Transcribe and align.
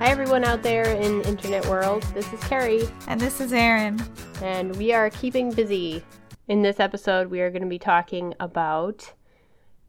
Hi, 0.00 0.06
everyone 0.08 0.44
out 0.44 0.62
there 0.62 0.84
in 0.92 1.20
internet 1.22 1.66
world. 1.66 2.04
This 2.14 2.32
is 2.32 2.40
Carrie, 2.44 2.88
And 3.06 3.20
this 3.20 3.38
is 3.38 3.52
Erin. 3.52 4.02
and 4.42 4.74
we 4.76 4.94
are 4.94 5.10
keeping 5.10 5.52
busy. 5.52 6.02
In 6.48 6.62
this 6.62 6.80
episode, 6.80 7.28
we 7.28 7.42
are 7.42 7.50
going 7.50 7.62
to 7.62 7.68
be 7.68 7.78
talking 7.78 8.32
about 8.40 9.12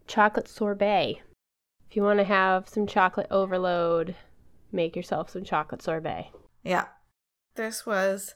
chocolate 0.07 0.49
sorbet. 0.49 1.21
If 1.89 1.95
you 1.95 2.03
want 2.03 2.19
to 2.19 2.25
have 2.25 2.67
some 2.67 2.87
chocolate 2.87 3.27
overload, 3.31 4.15
make 4.69 4.97
yourself 4.97 5.29
some 5.29 5.45
chocolate 5.45 5.81
sorbet. 5.81 6.31
Yeah. 6.61 6.87
This 7.55 7.85
was 7.85 8.35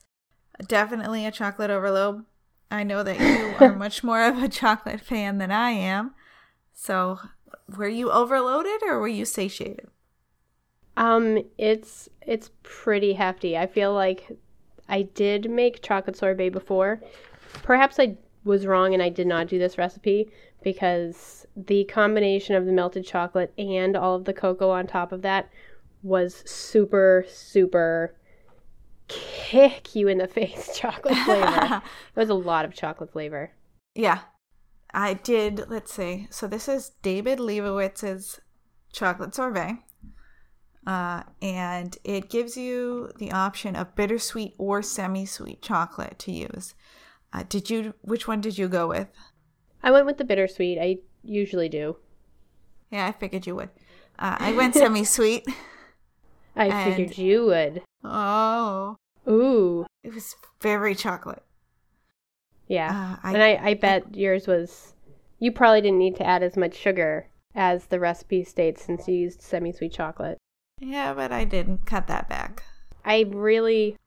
definitely 0.65 1.25
a 1.25 1.31
chocolate 1.31 1.71
overload. 1.71 2.23
I 2.71 2.83
know 2.83 3.03
that 3.03 3.19
you 3.19 3.53
are 3.59 3.75
much 3.75 4.01
more 4.01 4.23
of 4.23 4.41
a 4.41 4.47
chocolate 4.47 5.01
fan 5.01 5.39
than 5.39 5.51
I 5.51 5.71
am. 5.71 6.15
So, 6.73 7.19
were 7.67 7.89
you 7.89 8.11
overloaded 8.11 8.81
or 8.87 8.97
were 8.97 9.09
you 9.09 9.25
satiated? 9.25 9.89
Um, 10.97 11.43
it's 11.57 12.09
it's 12.21 12.51
pretty 12.63 13.13
hefty. 13.13 13.57
I 13.57 13.67
feel 13.67 13.93
like 13.93 14.31
I 14.87 15.03
did 15.03 15.49
make 15.49 15.81
chocolate 15.81 16.17
sorbet 16.17 16.49
before. 16.49 17.01
Perhaps 17.63 17.99
I 17.99 18.17
was 18.43 18.65
wrong 18.65 18.93
and 18.93 19.01
I 19.01 19.09
did 19.09 19.27
not 19.27 19.47
do 19.47 19.57
this 19.57 19.77
recipe 19.77 20.31
because 20.63 21.45
the 21.55 21.83
combination 21.85 22.55
of 22.55 22.65
the 22.65 22.71
melted 22.71 23.05
chocolate 23.05 23.53
and 23.57 23.95
all 23.95 24.15
of 24.15 24.25
the 24.25 24.33
cocoa 24.33 24.69
on 24.69 24.87
top 24.87 25.11
of 25.11 25.21
that 25.23 25.49
was 26.03 26.43
super 26.45 27.25
super 27.27 28.15
kick 29.07 29.95
you 29.95 30.07
in 30.07 30.17
the 30.17 30.27
face 30.39 30.77
chocolate 30.77 31.17
flavor. 31.17 31.81
it 32.15 32.19
was 32.19 32.29
a 32.29 32.35
lot 32.35 32.65
of 32.65 32.73
chocolate 32.73 33.11
flavor. 33.11 33.51
Yeah. 33.93 34.19
I 34.93 35.13
did, 35.13 35.65
let's 35.67 35.93
see. 35.93 36.27
So, 36.29 36.47
this 36.47 36.69
is 36.69 36.91
David 37.01 37.37
Lebovitz's 37.37 38.39
chocolate 38.93 39.35
sorbet. 39.35 39.79
Uh, 40.85 41.23
and 41.41 41.97
it 42.03 42.29
gives 42.29 42.55
you 42.55 43.11
the 43.17 43.31
option 43.31 43.75
of 43.75 43.95
bittersweet 43.95 44.53
or 44.57 44.81
semi 44.81 45.25
sweet 45.25 45.61
chocolate 45.61 46.19
to 46.19 46.31
use. 46.31 46.75
Uh, 47.33 47.43
did 47.49 47.69
you, 47.69 47.93
which 48.01 48.27
one 48.27 48.39
did 48.39 48.57
you 48.57 48.67
go 48.67 48.87
with? 48.87 49.07
I 49.81 49.91
went 49.91 50.05
with 50.05 50.17
the 50.17 50.23
bittersweet. 50.23 50.77
I 50.79 50.97
usually 51.23 51.69
do. 51.69 51.97
Yeah, 52.91 53.07
I 53.07 53.11
figured 53.11 53.47
you 53.47 53.55
would. 53.55 53.69
Uh, 54.19 54.37
I 54.39 54.53
went 54.53 54.75
semi 54.75 55.03
sweet. 55.03 55.45
I 56.55 56.67
And- 56.67 56.95
figured 56.95 57.17
you 57.17 57.45
would. 57.47 57.81
Oh, 58.03 58.95
Ooh. 59.27 59.85
it 60.03 60.13
was 60.13 60.35
very 60.61 60.93
chocolate. 60.93 61.43
Yeah. 62.67 62.89
Uh, 63.23 63.27
I, 63.27 63.33
and 63.33 63.43
I, 63.43 63.69
I 63.69 63.73
bet 63.73 64.15
yours 64.15 64.47
was. 64.47 64.93
You 65.39 65.51
probably 65.51 65.81
didn't 65.81 65.99
need 65.99 66.15
to 66.17 66.25
add 66.25 66.43
as 66.43 66.55
much 66.55 66.75
sugar 66.75 67.27
as 67.55 67.87
the 67.87 67.99
recipe 67.99 68.43
states 68.43 68.83
since 68.83 69.07
you 69.07 69.15
used 69.15 69.41
semi 69.41 69.71
sweet 69.71 69.91
chocolate. 69.93 70.37
Yeah, 70.85 71.13
but 71.13 71.31
I 71.31 71.43
didn't 71.43 71.85
cut 71.85 72.07
that 72.07 72.29
back. 72.29 72.63
I 73.03 73.25
really, 73.29 73.97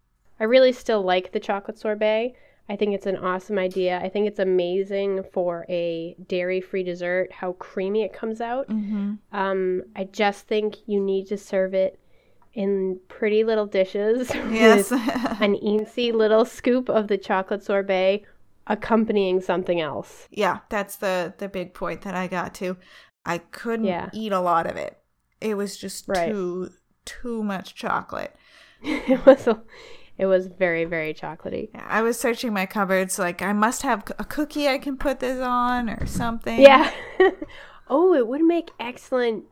I 0.41 0.45
really 0.45 0.73
still 0.73 1.03
like 1.03 1.33
the 1.33 1.41
chocolate 1.41 1.79
sorbet. 1.79 2.35
I 2.70 2.77
think 2.77 2.95
it's 2.95 3.07
an 3.07 3.17
awesome 3.17 3.59
idea. 3.59 3.98
I 3.98 4.09
think 4.11 4.27
it's 4.27 4.39
amazing 4.39 5.23
for 5.33 5.65
a 5.70 6.15
dairy 6.29 6.61
free 6.61 6.83
dessert, 6.83 7.33
how 7.33 7.53
creamy 7.53 8.03
it 8.03 8.12
comes 8.12 8.41
out. 8.41 8.69
Mm-hmm. 8.69 9.15
Um, 9.33 9.83
I 9.97 10.05
just 10.05 10.47
think 10.47 10.77
you 10.87 11.01
need 11.01 11.29
to 11.29 11.39
serve 11.39 11.73
it 11.73 11.98
in 12.55 12.98
pretty 13.09 13.42
little 13.45 13.67
dishes 13.67 14.31
Yes. 14.51 14.91
with 14.91 15.01
an 15.41 15.55
eensy 15.57 16.13
little 16.13 16.45
scoop 16.45 16.89
of 16.91 17.09
the 17.09 17.17
chocolate 17.19 17.63
sorbet 17.65 18.25
accompanying 18.67 19.41
something 19.41 19.81
else. 19.81 20.29
yeah, 20.31 20.59
that's 20.69 20.97
the 20.97 21.33
the 21.39 21.48
big 21.48 21.73
point 21.73 22.03
that 22.03 22.15
I 22.15 22.27
got 22.27 22.53
to. 22.57 22.77
I 23.25 23.39
couldn't 23.39 23.87
Yeah. 23.87 24.11
eat 24.13 24.33
a 24.33 24.41
lot 24.41 24.67
of 24.67 24.77
it. 24.77 24.98
It 25.41 25.56
was 25.56 25.77
just 25.77 26.08
Right. 26.08 26.31
too 26.33 26.70
too 27.05 27.42
much 27.42 27.75
chocolate. 27.75 28.34
it 28.83 29.24
was 29.24 29.46
a, 29.46 29.61
it 30.18 30.27
was 30.27 30.46
very 30.46 30.85
very 30.85 31.14
chocolatey. 31.14 31.70
I 31.74 32.02
was 32.02 32.18
searching 32.18 32.52
my 32.52 32.67
cupboards 32.67 33.18
like 33.18 33.40
I 33.42 33.52
must 33.52 33.83
have 33.83 34.05
a 34.18 34.24
cookie 34.24 34.68
I 34.68 34.79
can 34.79 34.96
put 34.96 35.20
this 35.20 35.40
on 35.40 35.89
or 35.90 36.07
something. 36.07 36.61
Yeah. 36.61 36.90
oh, 37.89 38.14
it 38.14 38.27
would 38.27 38.42
make 38.42 38.70
excellent 38.79 39.45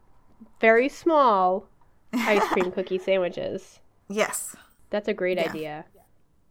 very 0.61 0.89
small 0.89 1.69
ice 2.13 2.47
cream 2.49 2.71
cookie 2.77 2.99
sandwiches. 2.99 3.81
Yes. 4.09 4.55
That's 4.91 5.09
a 5.09 5.15
great 5.15 5.39
Yeah. 5.39 5.51
idea. 5.51 5.85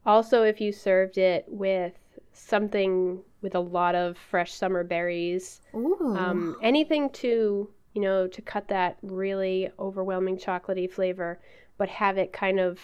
Also, 0.05 0.43
if 0.43 0.61
you 0.61 0.71
served 0.71 1.17
it 1.17 1.45
with 1.47 1.93
something 2.33 3.21
with 3.41 3.55
a 3.55 3.59
lot 3.59 3.95
of 3.95 4.17
fresh 4.17 4.53
summer 4.53 4.83
berries, 4.83 5.61
Ooh. 5.73 6.15
um, 6.17 6.55
anything 6.61 7.09
to 7.11 7.69
you 7.95 8.01
know 8.01 8.28
to 8.28 8.41
cut 8.41 8.67
that 8.67 8.97
really 9.01 9.72
overwhelming 9.79 10.38
chocolatey 10.38 10.91
flavor, 10.91 11.39
but 11.78 11.89
have 11.89 12.17
it 12.17 12.33
kind 12.33 12.59
of, 12.59 12.79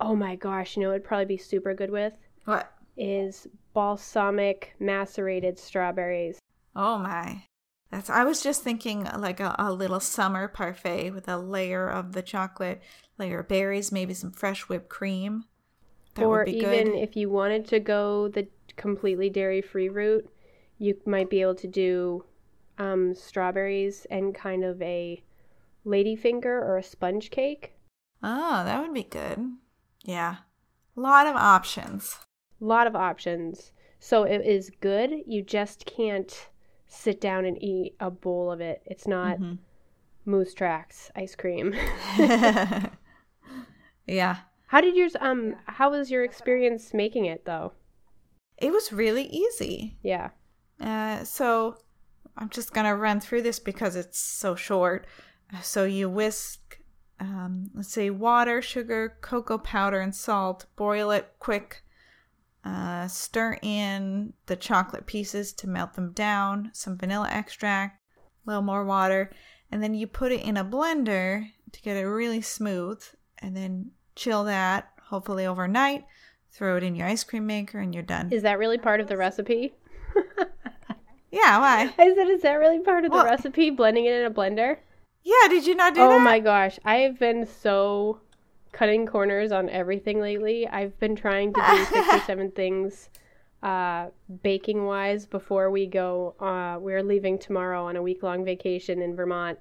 oh 0.00 0.14
my 0.14 0.36
gosh, 0.36 0.76
you 0.76 0.82
know, 0.82 0.90
it'd 0.90 1.04
probably 1.04 1.24
be 1.24 1.36
super 1.38 1.74
good 1.74 1.90
with 1.90 2.12
what? 2.44 2.72
is 2.96 3.48
balsamic 3.72 4.74
macerated 4.78 5.58
strawberries. 5.58 6.38
Oh 6.76 6.98
my. 6.98 7.44
That's 7.90 8.08
I 8.08 8.24
was 8.24 8.42
just 8.42 8.62
thinking 8.62 9.04
like 9.18 9.40
a, 9.40 9.54
a 9.58 9.72
little 9.72 10.00
summer 10.00 10.48
parfait 10.48 11.10
with 11.10 11.28
a 11.28 11.36
layer 11.36 11.88
of 11.88 12.12
the 12.12 12.22
chocolate, 12.22 12.82
layer 13.18 13.40
of 13.40 13.48
berries, 13.48 13.92
maybe 13.92 14.14
some 14.14 14.32
fresh 14.32 14.62
whipped 14.62 14.88
cream. 14.88 15.44
That 16.14 16.24
or 16.24 16.38
would 16.38 16.46
be 16.46 16.58
even 16.58 16.92
good. 16.92 16.98
if 16.98 17.16
you 17.16 17.30
wanted 17.30 17.66
to 17.68 17.80
go 17.80 18.28
the 18.28 18.48
completely 18.76 19.30
dairy 19.30 19.62
free 19.62 19.88
route, 19.88 20.28
you 20.78 20.96
might 21.06 21.30
be 21.30 21.40
able 21.42 21.54
to 21.56 21.66
do 21.66 22.24
um, 22.82 23.14
strawberries 23.14 24.06
and 24.10 24.34
kind 24.34 24.64
of 24.64 24.80
a 24.82 25.22
ladyfinger 25.86 26.44
or 26.44 26.76
a 26.78 26.82
sponge 26.82 27.30
cake. 27.30 27.74
Oh, 28.22 28.64
that 28.64 28.80
would 28.80 28.94
be 28.94 29.02
good. 29.04 29.38
Yeah. 30.04 30.36
A 30.96 31.00
lot 31.00 31.26
of 31.26 31.36
options. 31.36 32.18
A 32.60 32.64
lot 32.64 32.86
of 32.86 32.94
options. 32.96 33.72
So 33.98 34.24
it 34.24 34.44
is 34.44 34.70
good. 34.80 35.10
You 35.26 35.42
just 35.42 35.86
can't 35.86 36.48
sit 36.86 37.20
down 37.20 37.44
and 37.44 37.60
eat 37.62 37.94
a 38.00 38.10
bowl 38.10 38.50
of 38.52 38.60
it. 38.60 38.82
It's 38.84 39.06
not 39.06 39.38
Mhm. 39.38 39.58
Moose 40.24 40.54
Tracks 40.54 41.10
ice 41.16 41.34
cream. 41.34 41.74
yeah. 44.06 44.36
how 44.66 44.80
did 44.80 44.94
yours 44.96 45.16
um 45.20 45.54
how 45.66 45.90
was 45.90 46.10
your 46.10 46.24
experience 46.24 46.92
making 46.94 47.24
it 47.26 47.44
though? 47.44 47.72
It 48.58 48.72
was 48.72 48.92
really 48.92 49.24
easy. 49.24 49.96
Yeah. 50.02 50.30
Uh, 50.80 51.24
so 51.24 51.76
I'm 52.36 52.48
just 52.48 52.72
going 52.72 52.86
to 52.86 52.96
run 52.96 53.20
through 53.20 53.42
this 53.42 53.58
because 53.58 53.96
it's 53.96 54.18
so 54.18 54.54
short. 54.54 55.06
So 55.62 55.84
you 55.84 56.08
whisk, 56.08 56.80
um, 57.20 57.70
let's 57.74 57.92
say, 57.92 58.10
water, 58.10 58.62
sugar, 58.62 59.16
cocoa 59.20 59.58
powder, 59.58 60.00
and 60.00 60.14
salt. 60.14 60.66
Boil 60.76 61.10
it 61.10 61.34
quick. 61.38 61.82
Uh, 62.64 63.08
stir 63.08 63.58
in 63.60 64.32
the 64.46 64.56
chocolate 64.56 65.06
pieces 65.06 65.52
to 65.52 65.68
melt 65.68 65.94
them 65.94 66.12
down. 66.12 66.70
Some 66.72 66.96
vanilla 66.96 67.28
extract, 67.30 68.00
a 68.46 68.50
little 68.50 68.62
more 68.62 68.84
water. 68.84 69.32
And 69.70 69.82
then 69.82 69.94
you 69.94 70.06
put 70.06 70.32
it 70.32 70.42
in 70.42 70.56
a 70.56 70.64
blender 70.64 71.46
to 71.72 71.82
get 71.82 71.96
it 71.96 72.06
really 72.06 72.40
smooth. 72.40 73.02
And 73.38 73.56
then 73.56 73.90
chill 74.14 74.44
that, 74.44 74.92
hopefully 75.08 75.44
overnight. 75.44 76.04
Throw 76.52 76.76
it 76.76 76.82
in 76.82 76.94
your 76.94 77.08
ice 77.08 77.24
cream 77.24 77.46
maker 77.46 77.78
and 77.78 77.94
you're 77.94 78.02
done. 78.02 78.30
Is 78.30 78.42
that 78.42 78.58
really 78.58 78.78
part 78.78 79.00
of 79.00 79.08
the 79.08 79.16
recipe? 79.16 79.74
yeah, 81.32 81.58
why? 81.58 81.92
I 81.98 82.14
said, 82.14 82.28
is 82.28 82.42
that 82.42 82.54
really 82.54 82.78
part 82.78 83.04
of 83.04 83.10
the 83.10 83.16
Well- 83.16 83.24
recipe? 83.24 83.70
Blending 83.70 84.04
it 84.04 84.12
in 84.14 84.26
a 84.26 84.30
blender? 84.30 84.76
Yeah, 85.24 85.48
did 85.48 85.66
you 85.66 85.74
not 85.74 85.94
do 85.94 86.00
oh 86.00 86.08
that? 86.10 86.20
my 86.20 86.40
gosh, 86.40 86.78
I 86.84 86.96
have 86.96 87.18
been 87.18 87.46
so 87.46 88.20
cutting 88.72 89.06
corners 89.06 89.52
on 89.52 89.68
everything 89.68 90.20
lately. 90.20 90.66
I've 90.66 90.98
been 90.98 91.14
trying 91.14 91.52
to 91.54 91.60
do 91.60 91.84
six 91.92 92.14
or 92.14 92.20
seven 92.20 92.50
things 92.50 93.08
uh, 93.62 94.08
baking 94.42 94.84
wise 94.84 95.26
before 95.26 95.70
we 95.70 95.86
go. 95.86 96.34
Uh, 96.40 96.78
we're 96.80 97.02
leaving 97.02 97.38
tomorrow 97.38 97.84
on 97.84 97.96
a 97.96 98.02
week 98.02 98.22
long 98.22 98.44
vacation 98.44 99.00
in 99.00 99.14
Vermont. 99.14 99.58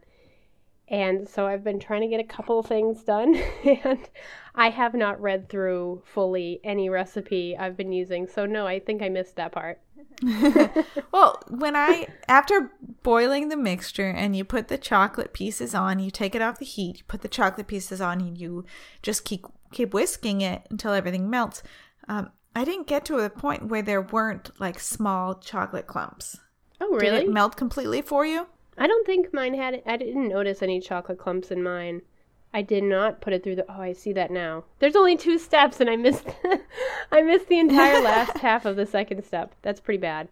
And 0.88 1.30
so 1.30 1.46
I've 1.46 1.64
been 1.64 1.80
trying 1.80 2.02
to 2.02 2.08
get 2.08 2.20
a 2.20 2.24
couple 2.26 2.62
things 2.64 3.04
done, 3.04 3.36
and 3.86 4.10
I 4.56 4.70
have 4.70 4.94
not 4.94 5.22
read 5.22 5.48
through 5.48 6.02
fully 6.06 6.60
any 6.66 6.90
recipe 6.90 7.56
I've 7.56 7.78
been 7.78 7.94
using. 7.94 8.28
So, 8.28 8.46
no, 8.46 8.68
I 8.68 8.80
think 8.80 9.02
I 9.02 9.08
missed 9.08 9.38
that 9.38 9.54
part. 9.54 9.80
well, 11.12 11.42
when 11.50 11.76
I 11.76 12.08
after 12.28 12.72
boiling 13.04 13.50
the 13.50 13.58
mixture 13.58 14.10
and 14.10 14.36
you 14.36 14.44
put 14.44 14.68
the 14.68 14.78
chocolate 14.78 15.34
pieces 15.34 15.74
on, 15.74 16.00
you 16.00 16.12
take 16.12 16.36
it 16.36 16.42
off 16.42 16.60
the 16.60 16.66
heat, 16.66 17.00
you 17.00 17.04
put 17.08 17.22
the 17.22 17.28
chocolate 17.28 17.68
pieces 17.68 18.02
on, 18.02 18.22
and 18.22 18.38
you 18.38 18.66
just 19.02 19.26
keep 19.26 19.46
keep 19.72 19.94
whisking 19.94 20.42
it 20.42 20.68
until 20.70 20.94
everything 20.94 21.30
melts. 21.30 21.64
Um, 22.08 22.32
I 22.56 22.66
didn't 22.66 22.88
get 22.88 23.06
to 23.06 23.20
a 23.20 23.30
point 23.30 23.68
where 23.68 23.82
there 23.82 24.02
weren't 24.02 24.52
like 24.60 24.80
small 24.80 25.36
chocolate 25.36 25.88
clumps. 25.88 26.40
Oh, 26.80 26.90
really? 26.90 27.20
Did 27.20 27.30
it 27.30 27.32
melt 27.32 27.56
completely 27.56 28.02
for 28.02 28.26
you? 28.26 28.48
I 28.78 28.88
don't 28.88 29.06
think 29.06 29.34
mine 29.34 29.54
had. 29.54 29.82
I 29.86 29.98
didn't 29.98 30.28
notice 30.28 30.62
any 30.62 30.80
chocolate 30.80 31.20
clumps 31.20 31.52
in 31.52 31.64
mine. 31.64 32.02
I 32.54 32.62
did 32.62 32.84
not 32.84 33.22
put 33.22 33.34
it 33.34 33.44
through 33.44 33.56
the. 33.56 33.66
Oh, 33.70 33.82
I 33.82 33.94
see 33.94 34.14
that 34.14 34.32
now. 34.32 34.66
There's 34.80 34.96
only 34.96 35.16
two 35.16 35.38
steps, 35.38 35.80
and 35.80 35.90
I 35.90 35.96
missed. 35.96 36.28
I 37.12 37.22
missed 37.22 37.48
the 37.48 37.60
entire 37.60 38.00
last 38.04 38.38
half 38.38 38.66
of 38.66 38.76
the 38.76 38.86
second 38.86 39.24
step. 39.24 39.56
That's 39.62 39.80
pretty 39.80 40.00
bad. 40.00 40.28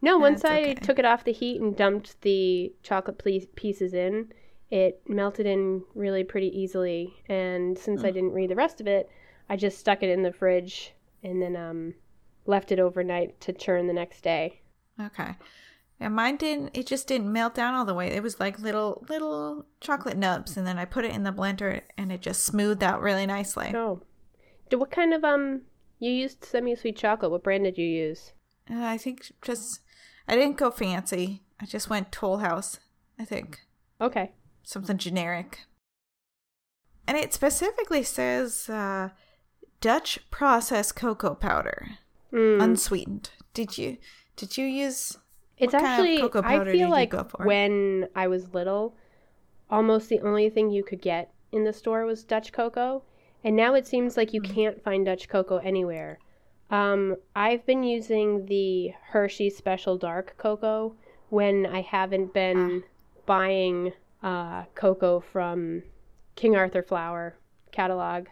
No, 0.00 0.18
once 0.18 0.42
That's 0.42 0.52
I 0.52 0.60
okay. 0.60 0.74
took 0.74 0.98
it 0.98 1.04
off 1.04 1.22
the 1.22 1.32
heat 1.32 1.60
and 1.60 1.76
dumped 1.76 2.20
the 2.22 2.74
chocolate 2.82 3.22
pieces 3.54 3.94
in, 3.94 4.32
it 4.68 5.00
melted 5.08 5.46
in 5.46 5.84
really 5.94 6.24
pretty 6.24 6.48
easily. 6.48 7.14
And 7.28 7.78
since 7.78 8.02
I 8.02 8.10
didn't 8.10 8.32
read 8.32 8.50
the 8.50 8.56
rest 8.56 8.80
of 8.80 8.88
it, 8.88 9.08
I 9.48 9.54
just 9.54 9.78
stuck 9.78 10.02
it 10.02 10.10
in 10.10 10.22
the 10.22 10.32
fridge 10.32 10.92
and 11.22 11.40
then 11.40 11.54
um, 11.54 11.94
left 12.46 12.72
it 12.72 12.80
overnight 12.80 13.40
to 13.42 13.52
churn 13.52 13.86
the 13.86 13.92
next 13.92 14.22
day. 14.22 14.60
Okay. 15.00 15.36
And 16.02 16.14
mine 16.16 16.36
didn't 16.36 16.70
it 16.74 16.86
just 16.86 17.06
didn't 17.06 17.32
melt 17.32 17.54
down 17.54 17.74
all 17.74 17.84
the 17.84 17.94
way. 17.94 18.08
It 18.08 18.22
was 18.22 18.38
like 18.40 18.58
little 18.58 19.04
little 19.08 19.66
chocolate 19.80 20.16
nubs 20.16 20.56
and 20.56 20.66
then 20.66 20.78
I 20.78 20.84
put 20.84 21.04
it 21.04 21.14
in 21.14 21.22
the 21.22 21.32
blender 21.32 21.82
and 21.96 22.10
it 22.12 22.20
just 22.20 22.44
smoothed 22.44 22.82
out 22.82 23.00
really 23.00 23.26
nicely. 23.26 23.72
Oh. 23.74 24.02
Do 24.68 24.78
what 24.78 24.90
kind 24.90 25.14
of 25.14 25.22
um 25.24 25.62
you 25.98 26.10
used 26.10 26.44
semi 26.44 26.74
sweet 26.74 26.96
chocolate? 26.96 27.30
What 27.30 27.44
brand 27.44 27.64
did 27.64 27.78
you 27.78 27.86
use? 27.86 28.32
Uh, 28.70 28.84
I 28.84 28.98
think 28.98 29.32
just 29.42 29.80
I 30.28 30.34
didn't 30.34 30.56
go 30.56 30.70
fancy. 30.70 31.42
I 31.60 31.66
just 31.66 31.88
went 31.90 32.10
Toll 32.12 32.38
House, 32.38 32.80
I 33.18 33.24
think. 33.24 33.60
Okay. 34.00 34.32
Something 34.64 34.98
generic. 34.98 35.60
And 37.06 37.16
it 37.16 37.32
specifically 37.32 38.02
says 38.02 38.68
uh, 38.68 39.10
Dutch 39.80 40.18
processed 40.30 40.96
cocoa 40.96 41.34
powder, 41.34 41.98
Mm. 42.32 42.62
unsweetened. 42.62 43.30
Did 43.52 43.76
you 43.76 43.98
did 44.36 44.56
you 44.56 44.64
use 44.64 45.18
It's 45.58 45.72
What 45.74 45.82
kind 45.82 46.00
of 46.00 46.06
actually 46.06 46.20
cocoa 46.20 46.42
I 46.44 46.64
feel 46.64 46.90
like 46.90 47.12
when 47.44 48.08
I 48.16 48.26
was 48.28 48.54
little, 48.54 48.94
almost 49.70 50.08
the 50.08 50.20
only 50.20 50.50
thing 50.50 50.70
you 50.70 50.82
could 50.82 51.00
get 51.00 51.32
in 51.52 51.64
the 51.64 51.72
store 51.72 52.04
was 52.04 52.24
Dutch 52.24 52.52
cocoa, 52.52 53.02
and 53.44 53.54
now 53.54 53.74
it 53.74 53.86
seems 53.86 54.16
like 54.16 54.32
you 54.32 54.40
Mm. 54.40 54.54
can't 54.54 54.82
find 54.82 55.04
Dutch 55.06 55.28
cocoa 55.28 55.58
anywhere. 55.58 56.18
Um, 56.70 57.16
I've 57.36 57.66
been 57.66 57.82
using 57.82 58.46
the 58.46 58.94
Hershey 59.10 59.50
Special 59.50 59.98
Dark 59.98 60.34
cocoa 60.38 60.94
when 61.28 61.66
I 61.66 61.82
haven't 61.82 62.32
been 62.32 62.84
buying 63.26 63.92
uh, 64.22 64.64
cocoa 64.74 65.20
from 65.20 65.82
King 66.34 66.56
Arthur 66.56 66.82
Flour 66.82 67.36
catalog. 67.72 68.28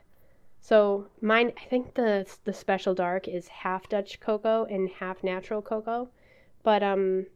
So 0.58 1.08
mine, 1.20 1.52
I 1.56 1.64
think 1.69 1.94
the 1.94 2.26
the 2.44 2.52
Special 2.52 2.94
Dark 2.94 3.28
is 3.28 3.49
half 3.49 3.88
Dutch 3.88 4.20
cocoa 4.20 4.64
and 4.64 4.88
half 4.88 5.22
natural 5.22 5.61
cocoa. 5.62 6.08
But 6.62 6.83
um, 6.83 7.27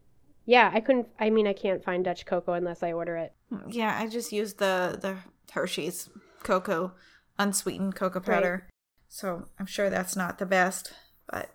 yeah, 0.45 0.71
I 0.73 0.81
couldn't. 0.81 1.09
I 1.19 1.31
mean, 1.31 1.47
I 1.47 1.53
can't 1.53 1.83
find 1.83 2.05
Dutch 2.05 2.27
cocoa 2.27 2.53
unless 2.53 2.83
I 2.83 2.93
order 2.93 3.17
it. 3.17 3.33
Yeah, 3.69 3.97
I 3.99 4.09
just 4.09 4.33
used 4.33 4.59
the 4.59 4.99
the 5.01 5.17
Hershey's 5.53 6.09
cocoa 6.43 6.93
unsweetened 7.39 7.95
cocoa 7.95 8.21
Right. 8.21 8.27
powder. 8.27 8.69
So 9.09 9.47
I'm 9.59 9.67
sure 9.67 9.91
that's 9.91 10.17
not 10.17 10.39
the 10.39 10.47
best, 10.47 10.93
but 11.31 11.51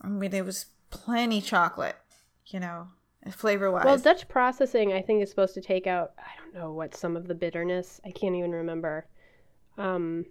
I 0.00 0.08
mean 0.08 0.30
there 0.30 0.44
was 0.44 0.66
plenty 0.90 1.40
chocolate, 1.40 1.96
you 2.46 2.60
know, 2.60 2.88
flavor 3.32 3.70
wise. 3.70 3.84
Well, 3.84 3.98
Dutch 3.98 4.28
processing, 4.28 4.92
I 4.92 5.02
think, 5.02 5.22
is 5.22 5.30
supposed 5.30 5.54
to 5.54 5.60
take 5.60 5.86
out. 5.86 6.12
I 6.18 6.30
don't 6.38 6.54
know 6.54 6.72
what 6.72 6.94
some 6.94 7.16
of 7.16 7.26
the 7.26 7.34
bitterness. 7.34 8.00
I 8.04 8.10
can't 8.10 8.34
even 8.36 8.52
remember. 8.52 9.06
Um, 9.78 10.26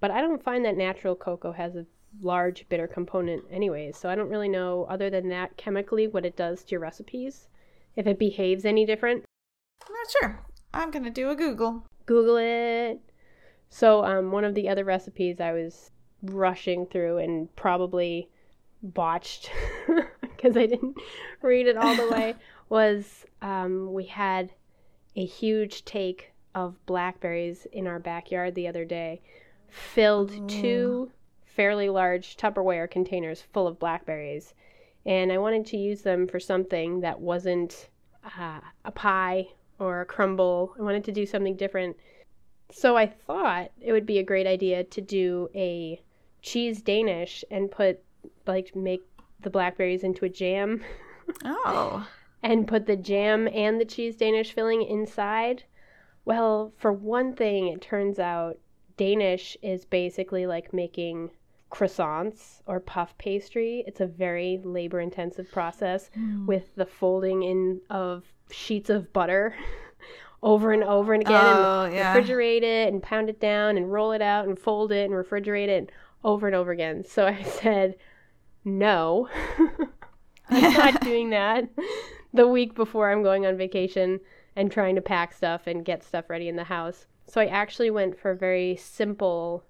but 0.00 0.10
I 0.10 0.20
don't 0.20 0.42
find 0.42 0.64
that 0.64 0.76
natural 0.76 1.16
cocoa 1.16 1.52
has 1.52 1.74
a 1.74 1.86
large 2.20 2.68
bitter 2.68 2.86
component, 2.86 3.44
anyways. 3.50 3.96
So 3.96 4.08
I 4.08 4.14
don't 4.14 4.28
really 4.28 4.48
know, 4.48 4.86
other 4.88 5.10
than 5.10 5.28
that, 5.28 5.56
chemically, 5.56 6.06
what 6.06 6.24
it 6.24 6.36
does 6.36 6.64
to 6.64 6.72
your 6.72 6.80
recipes. 6.80 7.48
If 7.96 8.06
it 8.06 8.18
behaves 8.18 8.64
any 8.64 8.86
different, 8.86 9.24
I'm 9.86 9.92
not 9.92 10.10
sure. 10.20 10.46
I'm 10.72 10.90
gonna 10.90 11.10
do 11.10 11.30
a 11.30 11.36
Google. 11.36 11.84
Google 12.06 12.36
it. 12.36 13.00
So, 13.70 14.04
um, 14.04 14.30
one 14.30 14.44
of 14.44 14.54
the 14.54 14.68
other 14.68 14.84
recipes 14.84 15.40
I 15.40 15.52
was 15.52 15.90
rushing 16.22 16.86
through 16.86 17.18
and 17.18 17.54
probably 17.56 18.28
botched 18.82 19.50
because 20.20 20.56
I 20.56 20.66
didn't 20.66 20.96
read 21.42 21.66
it 21.66 21.76
all 21.76 21.94
the 21.94 22.08
way 22.08 22.34
was 22.68 23.24
um, 23.42 23.92
we 23.92 24.04
had 24.04 24.52
a 25.16 25.24
huge 25.24 25.84
take 25.84 26.32
of 26.54 26.84
blackberries 26.86 27.66
in 27.72 27.86
our 27.86 27.98
backyard 27.98 28.54
the 28.54 28.68
other 28.68 28.84
day, 28.84 29.20
filled 29.68 30.48
two 30.48 31.10
fairly 31.58 31.88
large 31.88 32.36
Tupperware 32.36 32.88
containers 32.88 33.42
full 33.52 33.66
of 33.66 33.80
blackberries. 33.80 34.54
And 35.04 35.32
I 35.32 35.38
wanted 35.38 35.66
to 35.66 35.76
use 35.76 36.02
them 36.02 36.28
for 36.28 36.38
something 36.38 37.00
that 37.00 37.20
wasn't 37.20 37.88
uh, 38.38 38.60
a 38.84 38.92
pie 38.92 39.48
or 39.80 40.02
a 40.02 40.06
crumble. 40.06 40.76
I 40.78 40.82
wanted 40.82 41.02
to 41.06 41.12
do 41.12 41.26
something 41.26 41.56
different. 41.56 41.96
So 42.70 42.96
I 42.96 43.06
thought 43.06 43.72
it 43.80 43.90
would 43.90 44.06
be 44.06 44.18
a 44.18 44.22
great 44.22 44.46
idea 44.46 44.84
to 44.84 45.00
do 45.00 45.50
a 45.52 46.00
cheese 46.42 46.80
Danish 46.80 47.44
and 47.50 47.68
put, 47.68 48.04
like, 48.46 48.76
make 48.76 49.02
the 49.40 49.50
blackberries 49.50 50.04
into 50.04 50.24
a 50.24 50.28
jam 50.28 50.84
Oh. 51.44 52.06
and 52.44 52.68
put 52.68 52.86
the 52.86 52.96
jam 52.96 53.48
and 53.48 53.80
the 53.80 53.84
cheese 53.84 54.14
Danish 54.14 54.52
filling 54.52 54.82
inside. 54.82 55.64
Well, 56.24 56.72
for 56.76 56.92
one 56.92 57.34
thing, 57.34 57.66
it 57.66 57.80
turns 57.80 58.20
out 58.20 58.58
Danish 58.96 59.56
is 59.60 59.84
basically 59.84 60.46
like 60.46 60.72
making 60.72 61.30
croissants 61.70 62.62
or 62.66 62.80
puff 62.80 63.16
pastry. 63.18 63.84
It's 63.86 64.00
a 64.00 64.06
very 64.06 64.60
labor 64.64 65.00
intensive 65.00 65.50
process 65.50 66.10
hmm. 66.14 66.46
with 66.46 66.74
the 66.76 66.86
folding 66.86 67.42
in 67.42 67.80
of 67.90 68.24
sheets 68.50 68.90
of 68.90 69.12
butter 69.12 69.54
over 70.42 70.72
and 70.72 70.84
over 70.84 71.12
and 71.12 71.22
again 71.22 71.44
Oh, 71.44 71.84
and 71.84 71.94
yeah. 71.94 72.14
refrigerate 72.14 72.62
it 72.62 72.92
and 72.92 73.02
pound 73.02 73.28
it 73.28 73.40
down 73.40 73.76
and 73.76 73.92
roll 73.92 74.12
it 74.12 74.22
out 74.22 74.46
and 74.46 74.58
fold 74.58 74.92
it 74.92 75.10
and 75.10 75.12
refrigerate 75.12 75.68
it 75.68 75.90
over 76.24 76.46
and 76.46 76.56
over 76.56 76.70
again. 76.70 77.04
So 77.04 77.26
I 77.26 77.42
said, 77.62 77.96
no, 78.64 79.28
I'm 80.48 80.72
not 80.72 81.00
doing 81.02 81.30
that 81.30 81.68
the 82.32 82.48
week 82.48 82.74
before 82.74 83.10
I'm 83.10 83.22
going 83.22 83.46
on 83.46 83.56
vacation 83.56 84.20
and 84.56 84.70
trying 84.70 84.94
to 84.96 85.00
pack 85.00 85.32
stuff 85.32 85.66
and 85.66 85.84
get 85.84 86.02
stuff 86.02 86.28
ready 86.28 86.48
in 86.48 86.56
the 86.56 86.64
house. 86.64 87.06
So 87.26 87.40
I 87.40 87.46
actually 87.46 87.90
went 87.90 88.18
for 88.18 88.30
a 88.30 88.36
very 88.36 88.76
simple 88.76 89.64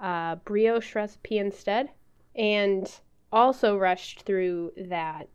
uh, 0.00 0.36
brioche 0.36 0.94
recipe 0.94 1.38
instead 1.38 1.90
and 2.34 3.00
also 3.32 3.76
rushed 3.76 4.22
through 4.22 4.72
that. 4.76 5.28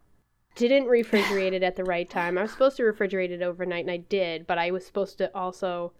Didn't 0.55 0.85
refrigerate 0.85 1.53
it 1.53 1.63
at 1.63 1.75
the 1.75 1.83
right 1.83 2.09
time. 2.09 2.37
I 2.37 2.43
was 2.43 2.51
supposed 2.51 2.77
to 2.77 2.83
refrigerate 2.83 3.29
it 3.29 3.41
overnight 3.41 3.83
and 3.83 3.91
I 3.91 3.97
did, 3.97 4.47
but 4.47 4.57
I 4.57 4.71
was 4.71 4.85
supposed 4.85 5.17
to 5.17 5.35
also 5.35 5.91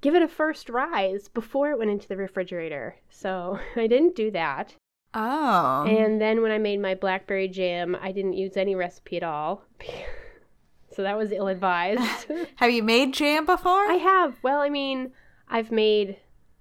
give 0.00 0.14
it 0.14 0.22
a 0.22 0.28
first 0.28 0.68
rise 0.68 1.28
before 1.28 1.70
it 1.70 1.78
went 1.78 1.90
into 1.90 2.08
the 2.08 2.16
refrigerator. 2.16 2.96
So 3.08 3.58
I 3.76 3.86
didn't 3.86 4.16
do 4.16 4.30
that. 4.32 4.74
Oh. 5.14 5.84
And 5.86 6.20
then 6.20 6.42
when 6.42 6.50
I 6.50 6.58
made 6.58 6.80
my 6.80 6.94
blackberry 6.94 7.48
jam, 7.48 7.96
I 8.00 8.10
didn't 8.10 8.32
use 8.32 8.56
any 8.56 8.74
recipe 8.74 9.16
at 9.16 9.22
all. 9.22 9.64
so 10.94 11.02
that 11.02 11.16
was 11.16 11.30
ill 11.30 11.46
advised. 11.46 12.26
Have 12.56 12.70
you 12.70 12.82
made 12.82 13.14
jam 13.14 13.46
before? 13.46 13.88
I 13.88 13.94
have. 13.94 14.36
Well, 14.42 14.60
I 14.60 14.70
mean, 14.70 15.12
I've 15.48 15.70
made 15.70 16.16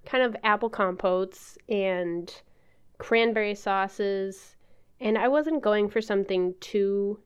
kind 0.06 0.24
of 0.24 0.36
apple 0.44 0.70
compotes 0.70 1.58
and 1.70 2.42
cranberry 2.98 3.56
sauces, 3.56 4.56
and 5.00 5.18
I 5.18 5.28
wasn't 5.28 5.64
going 5.64 5.90
for 5.90 6.02
something 6.02 6.56
too 6.60 7.20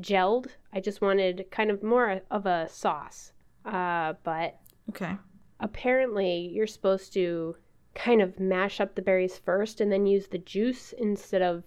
gelled. 0.00 0.46
I 0.72 0.80
just 0.80 1.00
wanted 1.00 1.46
kind 1.50 1.70
of 1.70 1.82
more 1.82 2.20
of 2.30 2.46
a 2.46 2.68
sauce. 2.68 3.32
Uh, 3.64 4.14
but 4.22 4.58
okay. 4.90 5.16
apparently 5.60 6.50
you're 6.52 6.66
supposed 6.66 7.12
to 7.14 7.56
kind 7.94 8.22
of 8.22 8.38
mash 8.38 8.80
up 8.80 8.94
the 8.94 9.02
berries 9.02 9.38
first 9.38 9.80
and 9.80 9.90
then 9.90 10.06
use 10.06 10.28
the 10.28 10.38
juice 10.38 10.94
instead 10.96 11.42
of 11.42 11.64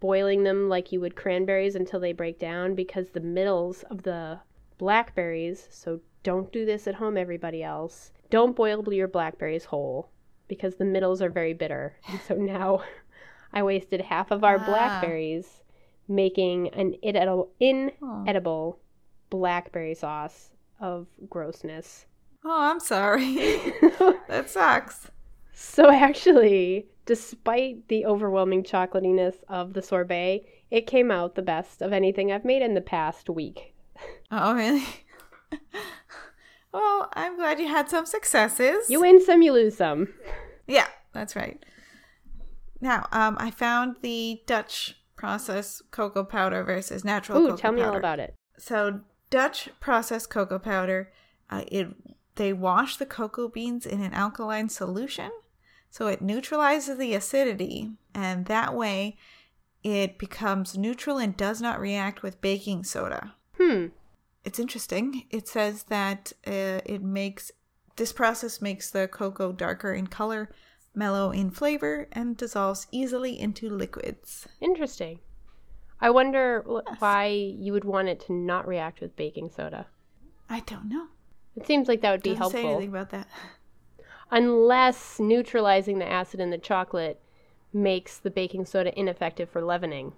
boiling 0.00 0.44
them 0.44 0.68
like 0.68 0.92
you 0.92 1.00
would 1.00 1.16
cranberries 1.16 1.74
until 1.74 1.98
they 1.98 2.12
break 2.12 2.38
down 2.38 2.74
because 2.74 3.10
the 3.10 3.20
middles 3.20 3.82
of 3.84 4.02
the 4.02 4.38
blackberries 4.78 5.66
so 5.70 6.00
don't 6.22 6.52
do 6.52 6.64
this 6.64 6.86
at 6.86 6.94
home 6.94 7.16
everybody 7.16 7.62
else 7.62 8.12
don't 8.34 8.56
boil 8.56 8.92
your 8.92 9.08
blackberries 9.08 9.64
whole 9.72 10.10
because 10.48 10.74
the 10.76 10.84
middles 10.94 11.20
are 11.22 11.30
very 11.40 11.54
bitter 11.54 11.84
and 12.08 12.20
so 12.28 12.34
now 12.56 12.82
i 13.52 13.62
wasted 13.62 14.00
half 14.00 14.30
of 14.30 14.42
our 14.44 14.58
Ah. 14.60 14.64
blackberries 14.70 15.48
making 16.08 16.68
an 16.80 16.94
inedible, 17.02 17.50
inedible 17.60 18.78
blackberry 19.30 19.94
sauce 19.94 20.50
of 20.80 21.06
grossness 21.28 22.06
Oh, 22.46 22.60
I'm 22.70 22.78
sorry. 22.78 23.36
that 24.28 24.50
sucks. 24.50 25.10
So 25.54 25.90
actually, 25.90 26.86
despite 27.06 27.88
the 27.88 28.04
overwhelming 28.04 28.62
chocolatiness 28.64 29.36
of 29.48 29.72
the 29.72 29.80
sorbet, 29.80 30.44
it 30.70 30.86
came 30.86 31.10
out 31.10 31.36
the 31.36 31.40
best 31.54 31.80
of 31.80 31.90
anything 31.94 32.30
I've 32.30 32.44
made 32.44 32.60
in 32.60 32.74
the 32.74 32.82
past 32.82 33.30
week. 33.30 33.72
Oh, 34.30 34.52
really? 34.54 34.84
well, 36.74 37.08
I'm 37.14 37.36
glad 37.36 37.60
you 37.60 37.68
had 37.68 37.88
some 37.88 38.04
successes. 38.04 38.90
You 38.90 39.00
win 39.00 39.24
some, 39.24 39.42
you 39.42 39.52
lose 39.52 39.76
some. 39.76 40.08
Yeah, 40.66 40.86
that's 41.12 41.36
right. 41.36 41.64
Now, 42.80 43.06
um, 43.12 43.36
I 43.38 43.50
found 43.50 43.96
the 44.02 44.42
Dutch 44.46 44.96
process 45.16 45.82
cocoa 45.90 46.24
powder 46.24 46.64
versus 46.64 47.04
natural 47.04 47.38
cocoa. 47.38 47.54
Ooh, 47.54 47.56
tell 47.56 47.72
me 47.72 47.80
all 47.80 47.88
powder. 47.88 47.98
about 47.98 48.18
it. 48.18 48.34
So, 48.58 49.00
Dutch 49.30 49.68
processed 49.80 50.30
cocoa 50.30 50.58
powder, 50.58 51.12
uh, 51.50 51.64
it 51.68 51.88
they 52.36 52.52
wash 52.52 52.96
the 52.96 53.06
cocoa 53.06 53.48
beans 53.48 53.86
in 53.86 54.02
an 54.02 54.12
alkaline 54.12 54.68
solution, 54.68 55.30
so 55.90 56.08
it 56.08 56.20
neutralizes 56.20 56.98
the 56.98 57.14
acidity, 57.14 57.92
and 58.12 58.46
that 58.46 58.74
way, 58.74 59.16
it 59.84 60.18
becomes 60.18 60.76
neutral 60.76 61.18
and 61.18 61.36
does 61.36 61.60
not 61.60 61.78
react 61.78 62.22
with 62.22 62.40
baking 62.40 62.82
soda. 62.84 63.34
Hmm. 63.56 63.86
It's 64.44 64.58
interesting. 64.58 65.24
It 65.30 65.48
says 65.48 65.84
that 65.84 66.32
uh, 66.46 66.80
it 66.84 67.02
makes 67.02 67.50
this 67.96 68.12
process 68.12 68.60
makes 68.60 68.90
the 68.90 69.06
cocoa 69.06 69.52
darker 69.52 69.92
in 69.92 70.08
color, 70.08 70.50
mellow 70.94 71.30
in 71.30 71.50
flavor, 71.50 72.08
and 72.12 72.36
dissolves 72.36 72.86
easily 72.90 73.38
into 73.38 73.70
liquids. 73.70 74.48
Interesting. 74.60 75.20
I 76.00 76.10
wonder 76.10 76.64
yes. 76.66 76.96
why 76.98 77.26
you 77.26 77.72
would 77.72 77.84
want 77.84 78.08
it 78.08 78.20
to 78.26 78.32
not 78.32 78.66
react 78.66 79.00
with 79.00 79.14
baking 79.16 79.50
soda. 79.50 79.86
I 80.50 80.60
don't 80.60 80.88
know. 80.88 81.06
It 81.56 81.66
seems 81.66 81.86
like 81.86 82.00
that 82.02 82.10
would 82.10 82.22
be 82.22 82.30
Doesn't 82.30 82.42
helpful. 82.42 82.60
Say 82.60 82.66
anything 82.66 82.88
about 82.88 83.10
that. 83.10 83.28
Unless 84.30 85.20
neutralizing 85.20 85.98
the 85.98 86.10
acid 86.10 86.40
in 86.40 86.50
the 86.50 86.58
chocolate 86.58 87.20
makes 87.72 88.18
the 88.18 88.30
baking 88.30 88.66
soda 88.66 88.98
ineffective 88.98 89.48
for 89.48 89.64
leavening. 89.64 90.12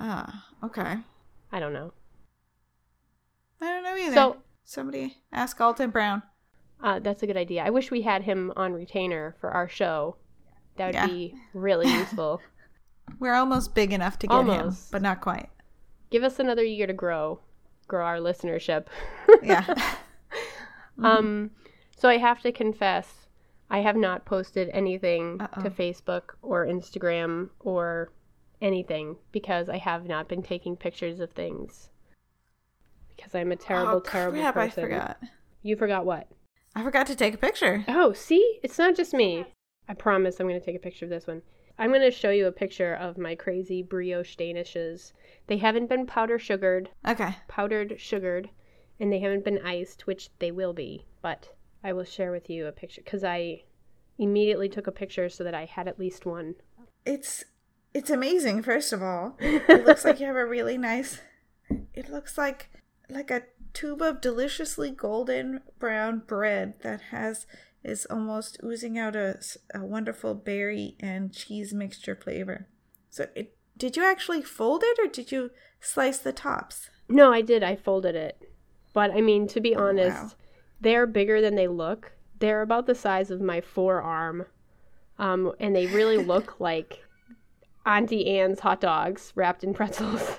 Ah, 0.00 0.46
okay. 0.64 0.96
I 1.52 1.60
don't 1.60 1.72
know. 1.72 1.92
I 3.60 3.66
don't 3.66 3.82
know 3.82 3.96
either. 3.96 4.14
So 4.14 4.36
somebody 4.64 5.16
ask 5.32 5.60
Alton 5.60 5.90
Brown. 5.90 6.22
Uh, 6.82 6.98
that's 6.98 7.22
a 7.22 7.26
good 7.26 7.36
idea. 7.36 7.64
I 7.64 7.70
wish 7.70 7.90
we 7.90 8.02
had 8.02 8.22
him 8.22 8.52
on 8.56 8.72
retainer 8.72 9.36
for 9.40 9.50
our 9.50 9.68
show. 9.68 10.16
That 10.76 10.86
would 10.86 10.94
yeah. 10.94 11.06
be 11.06 11.34
really 11.54 11.90
useful. 11.92 12.40
We're 13.18 13.34
almost 13.34 13.74
big 13.74 13.92
enough 13.92 14.18
to 14.20 14.26
get 14.26 14.34
almost. 14.34 14.86
him, 14.86 14.88
but 14.92 15.02
not 15.02 15.20
quite. 15.20 15.48
Give 16.10 16.22
us 16.22 16.38
another 16.38 16.64
year 16.64 16.86
to 16.86 16.92
grow, 16.92 17.40
grow 17.88 18.04
our 18.04 18.18
listenership. 18.18 18.86
yeah. 19.42 19.62
mm-hmm. 19.62 20.00
Um. 21.04 21.50
So 21.96 22.08
I 22.08 22.18
have 22.18 22.40
to 22.42 22.52
confess, 22.52 23.26
I 23.70 23.78
have 23.78 23.96
not 23.96 24.24
posted 24.24 24.68
anything 24.68 25.40
Uh-oh. 25.40 25.62
to 25.62 25.70
Facebook 25.70 26.34
or 26.42 26.66
Instagram 26.66 27.48
or 27.60 28.12
anything 28.60 29.16
because 29.32 29.68
I 29.68 29.78
have 29.78 30.04
not 30.04 30.28
been 30.28 30.42
taking 30.42 30.76
pictures 30.76 31.18
of 31.18 31.32
things. 31.32 31.90
Because 33.16 33.34
I'm 33.34 33.52
a 33.52 33.56
terrible, 33.56 33.96
oh, 33.96 34.00
terrible 34.00 34.40
crap, 34.40 34.54
person. 34.54 34.84
I 34.84 34.86
forgot. 34.86 35.18
You 35.62 35.76
forgot 35.76 36.04
what? 36.04 36.28
I 36.74 36.82
forgot 36.82 37.06
to 37.06 37.16
take 37.16 37.34
a 37.34 37.38
picture. 37.38 37.84
Oh, 37.88 38.12
see? 38.12 38.58
It's 38.62 38.78
not 38.78 38.96
just 38.96 39.14
me. 39.14 39.46
I 39.88 39.94
promise 39.94 40.40
I'm 40.40 40.48
going 40.48 40.58
to 40.58 40.64
take 40.64 40.76
a 40.76 40.80
picture 40.80 41.04
of 41.04 41.10
this 41.10 41.26
one. 41.26 41.42
I'm 41.78 41.90
going 41.90 42.02
to 42.02 42.10
show 42.10 42.30
you 42.30 42.46
a 42.46 42.52
picture 42.52 42.94
of 42.94 43.18
my 43.18 43.34
crazy 43.34 43.82
brioche 43.82 44.36
danishes. 44.36 45.12
They 45.46 45.56
haven't 45.56 45.88
been 45.88 46.06
powder 46.06 46.38
sugared. 46.38 46.90
Okay. 47.06 47.36
Powdered 47.48 47.96
sugared. 47.98 48.50
And 49.00 49.12
they 49.12 49.18
haven't 49.18 49.44
been 49.44 49.64
iced, 49.64 50.06
which 50.06 50.30
they 50.38 50.50
will 50.50 50.72
be. 50.72 51.04
But 51.20 51.48
I 51.82 51.92
will 51.92 52.04
share 52.04 52.30
with 52.30 52.48
you 52.48 52.66
a 52.66 52.72
picture 52.72 53.02
because 53.04 53.24
I 53.24 53.62
immediately 54.18 54.68
took 54.68 54.86
a 54.86 54.92
picture 54.92 55.28
so 55.28 55.44
that 55.44 55.54
I 55.54 55.64
had 55.64 55.88
at 55.88 55.98
least 55.98 56.24
one. 56.24 56.54
It's 57.04 57.44
it's 57.92 58.10
amazing. 58.10 58.62
First 58.62 58.92
of 58.92 59.02
all, 59.02 59.36
it 59.40 59.84
looks 59.84 60.04
like 60.04 60.20
you 60.20 60.26
have 60.26 60.36
a 60.36 60.46
really 60.46 60.78
nice. 60.78 61.20
It 61.92 62.08
looks 62.08 62.38
like 62.38 62.70
like 63.08 63.30
a 63.30 63.42
tube 63.72 64.02
of 64.02 64.20
deliciously 64.20 64.90
golden 64.90 65.60
brown 65.78 66.20
bread 66.20 66.74
that 66.82 67.00
has 67.10 67.46
is 67.82 68.06
almost 68.06 68.58
oozing 68.64 68.98
out 68.98 69.14
a, 69.14 69.38
a 69.74 69.84
wonderful 69.84 70.34
berry 70.34 70.96
and 71.00 71.32
cheese 71.32 71.74
mixture 71.74 72.16
flavor. 72.16 72.66
So, 73.10 73.28
it, 73.34 73.56
did 73.76 73.96
you 73.96 74.04
actually 74.04 74.42
fold 74.42 74.82
it 74.84 74.98
or 74.98 75.08
did 75.08 75.30
you 75.30 75.50
slice 75.80 76.18
the 76.18 76.32
tops? 76.32 76.88
No, 77.08 77.32
I 77.32 77.42
did. 77.42 77.62
I 77.62 77.76
folded 77.76 78.14
it. 78.14 78.40
But 78.94 79.10
I 79.10 79.20
mean, 79.20 79.46
to 79.48 79.60
be 79.60 79.76
oh, 79.76 79.88
honest, 79.88 80.22
wow. 80.22 80.30
they're 80.80 81.06
bigger 81.06 81.40
than 81.40 81.56
they 81.56 81.68
look. 81.68 82.12
They're 82.38 82.62
about 82.62 82.86
the 82.86 82.94
size 82.94 83.30
of 83.30 83.40
my 83.40 83.60
forearm. 83.60 84.46
Um, 85.18 85.52
and 85.60 85.76
they 85.76 85.86
really 85.86 86.16
look 86.24 86.58
like 86.58 87.04
Auntie 87.84 88.38
Anne's 88.38 88.60
hot 88.60 88.80
dogs 88.80 89.32
wrapped 89.34 89.62
in 89.62 89.74
pretzels. 89.74 90.38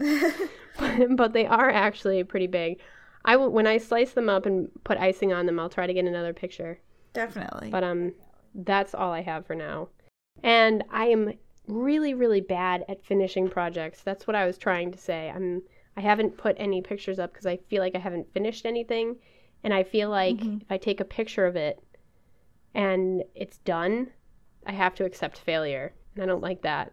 but, 1.10 1.32
they 1.32 1.46
are 1.46 1.70
actually 1.70 2.22
pretty 2.24 2.46
big. 2.46 2.80
I 3.24 3.36
will 3.36 3.50
when 3.50 3.66
I 3.66 3.78
slice 3.78 4.12
them 4.12 4.28
up 4.28 4.44
and 4.46 4.68
put 4.84 4.98
icing 4.98 5.32
on 5.32 5.46
them. 5.46 5.58
I'll 5.58 5.68
try 5.68 5.86
to 5.86 5.94
get 5.94 6.04
another 6.04 6.32
picture. 6.32 6.78
Definitely. 7.12 7.70
But 7.70 7.84
um, 7.84 8.12
that's 8.54 8.94
all 8.94 9.12
I 9.12 9.22
have 9.22 9.46
for 9.46 9.54
now. 9.54 9.88
And 10.42 10.84
I 10.90 11.06
am 11.06 11.32
really, 11.66 12.12
really 12.12 12.40
bad 12.40 12.84
at 12.88 13.04
finishing 13.04 13.48
projects. 13.48 14.02
That's 14.02 14.26
what 14.26 14.36
I 14.36 14.44
was 14.46 14.58
trying 14.58 14.92
to 14.92 14.98
say. 14.98 15.32
I'm 15.34 15.62
I 15.96 16.00
haven't 16.00 16.36
put 16.36 16.56
any 16.58 16.82
pictures 16.82 17.18
up 17.18 17.32
because 17.32 17.46
I 17.46 17.56
feel 17.56 17.80
like 17.80 17.94
I 17.94 18.00
haven't 18.00 18.32
finished 18.32 18.66
anything, 18.66 19.16
and 19.62 19.72
I 19.72 19.84
feel 19.84 20.10
like 20.10 20.36
mm-hmm. 20.36 20.58
if 20.60 20.70
I 20.70 20.76
take 20.76 21.00
a 21.00 21.04
picture 21.04 21.46
of 21.46 21.56
it 21.56 21.82
and 22.74 23.22
it's 23.34 23.58
done, 23.58 24.08
I 24.66 24.72
have 24.72 24.94
to 24.96 25.04
accept 25.04 25.38
failure, 25.38 25.94
and 26.14 26.24
I 26.24 26.26
don't 26.26 26.42
like 26.42 26.62
that. 26.62 26.92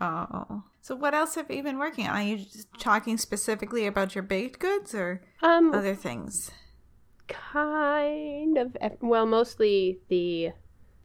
Oh. 0.00 0.62
So 0.86 0.94
what 0.94 1.14
else 1.14 1.34
have 1.34 1.50
you 1.50 1.64
been 1.64 1.80
working 1.80 2.06
on? 2.06 2.14
Are 2.14 2.22
you 2.22 2.44
talking 2.78 3.18
specifically 3.18 3.88
about 3.88 4.14
your 4.14 4.22
baked 4.22 4.60
goods 4.60 4.94
or 4.94 5.20
um, 5.42 5.74
other 5.74 5.96
things? 5.96 6.52
Kind 7.26 8.56
of. 8.56 8.76
Well, 9.00 9.26
mostly 9.26 9.98
the 10.08 10.52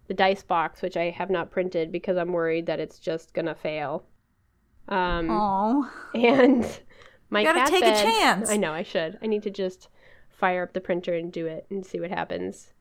the 0.08 0.14
dice 0.14 0.44
box, 0.44 0.84
which 0.84 0.98
I 0.98 1.10
have 1.10 1.32
not 1.32 1.50
printed 1.50 1.92
because 1.92 2.16
I'm 2.16 2.32
worried 2.32 2.68
that 2.68 2.80
it's 2.80 3.00
just 3.00 3.34
gonna 3.34 3.56
fail. 3.56 4.06
Um, 4.88 5.32
oh. 5.32 5.92
And 6.14 6.64
my 7.32 7.40
you 7.40 7.46
gotta 7.48 7.72
take 7.72 7.82
bed, 7.82 7.98
a 7.98 8.04
chance. 8.04 8.52
I 8.52 8.58
know 8.58 8.74
I 8.74 8.84
should. 8.84 9.18
I 9.24 9.26
need 9.26 9.42
to 9.42 9.50
just 9.50 9.88
fire 10.30 10.62
up 10.62 10.74
the 10.74 10.82
printer 10.82 11.16
and 11.16 11.34
do 11.34 11.48
it 11.48 11.66
and 11.72 11.84
see 11.84 12.00
what 12.00 12.12
happens. 12.12 12.72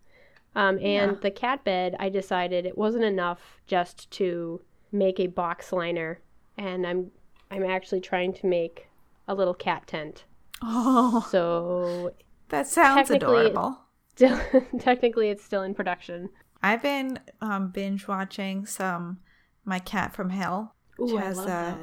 Um, 0.55 0.77
and 0.77 1.13
yeah. 1.13 1.19
the 1.23 1.31
cat 1.31 1.65
bed, 1.65 1.97
I 1.99 2.11
decided 2.11 2.67
it 2.67 2.77
wasn't 2.77 3.05
enough 3.05 3.63
just 3.67 4.11
to 4.11 4.61
make 4.93 5.19
a 5.19 5.29
box 5.29 5.73
liner, 5.73 6.21
and 6.57 6.87
I'm 6.87 7.11
I'm 7.51 7.65
actually 7.65 8.01
trying 8.01 8.33
to 8.35 8.47
make 8.47 8.89
a 9.27 9.35
little 9.35 9.55
cat 9.55 9.87
tent. 9.87 10.25
Oh, 10.63 11.27
so 11.31 12.15
that 12.49 12.67
sounds 12.67 13.11
adorable. 13.11 13.79
Still, 14.15 14.41
technically, 14.79 15.31
it's 15.31 15.45
still 15.45 15.63
in 15.63 15.75
production. 15.75 16.29
I've 16.63 16.83
been 16.83 17.19
um, 17.41 17.71
binge 17.71 18.07
watching 18.07 18.67
some 18.67 19.21
My 19.65 19.79
Cat 19.79 20.15
from 20.15 20.31
Hell, 20.31 20.75
which 20.99 21.13
Ooh, 21.13 21.17
has 21.17 21.39
uh, 21.39 21.77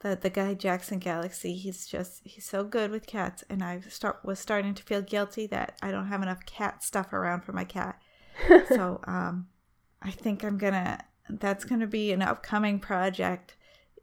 the 0.00 0.16
the 0.16 0.30
guy 0.30 0.54
Jackson 0.54 0.98
Galaxy. 0.98 1.54
He's 1.54 1.86
just 1.86 2.22
he's 2.24 2.44
so 2.44 2.64
good 2.64 2.90
with 2.90 3.06
cats, 3.06 3.44
and 3.50 3.62
I 3.62 3.80
start 3.80 4.24
was 4.24 4.38
starting 4.38 4.74
to 4.74 4.82
feel 4.82 5.02
guilty 5.02 5.46
that 5.48 5.78
I 5.82 5.90
don't 5.90 6.06
have 6.06 6.22
enough 6.22 6.46
cat 6.46 6.82
stuff 6.82 7.12
around 7.12 7.42
for 7.42 7.52
my 7.52 7.64
cat. 7.64 8.00
so 8.68 9.00
um, 9.04 9.48
I 10.02 10.10
think 10.10 10.42
I'm 10.42 10.58
gonna 10.58 11.04
that's 11.28 11.64
going 11.64 11.80
to 11.80 11.86
be 11.86 12.12
an 12.12 12.22
upcoming 12.22 12.78
project 12.78 13.56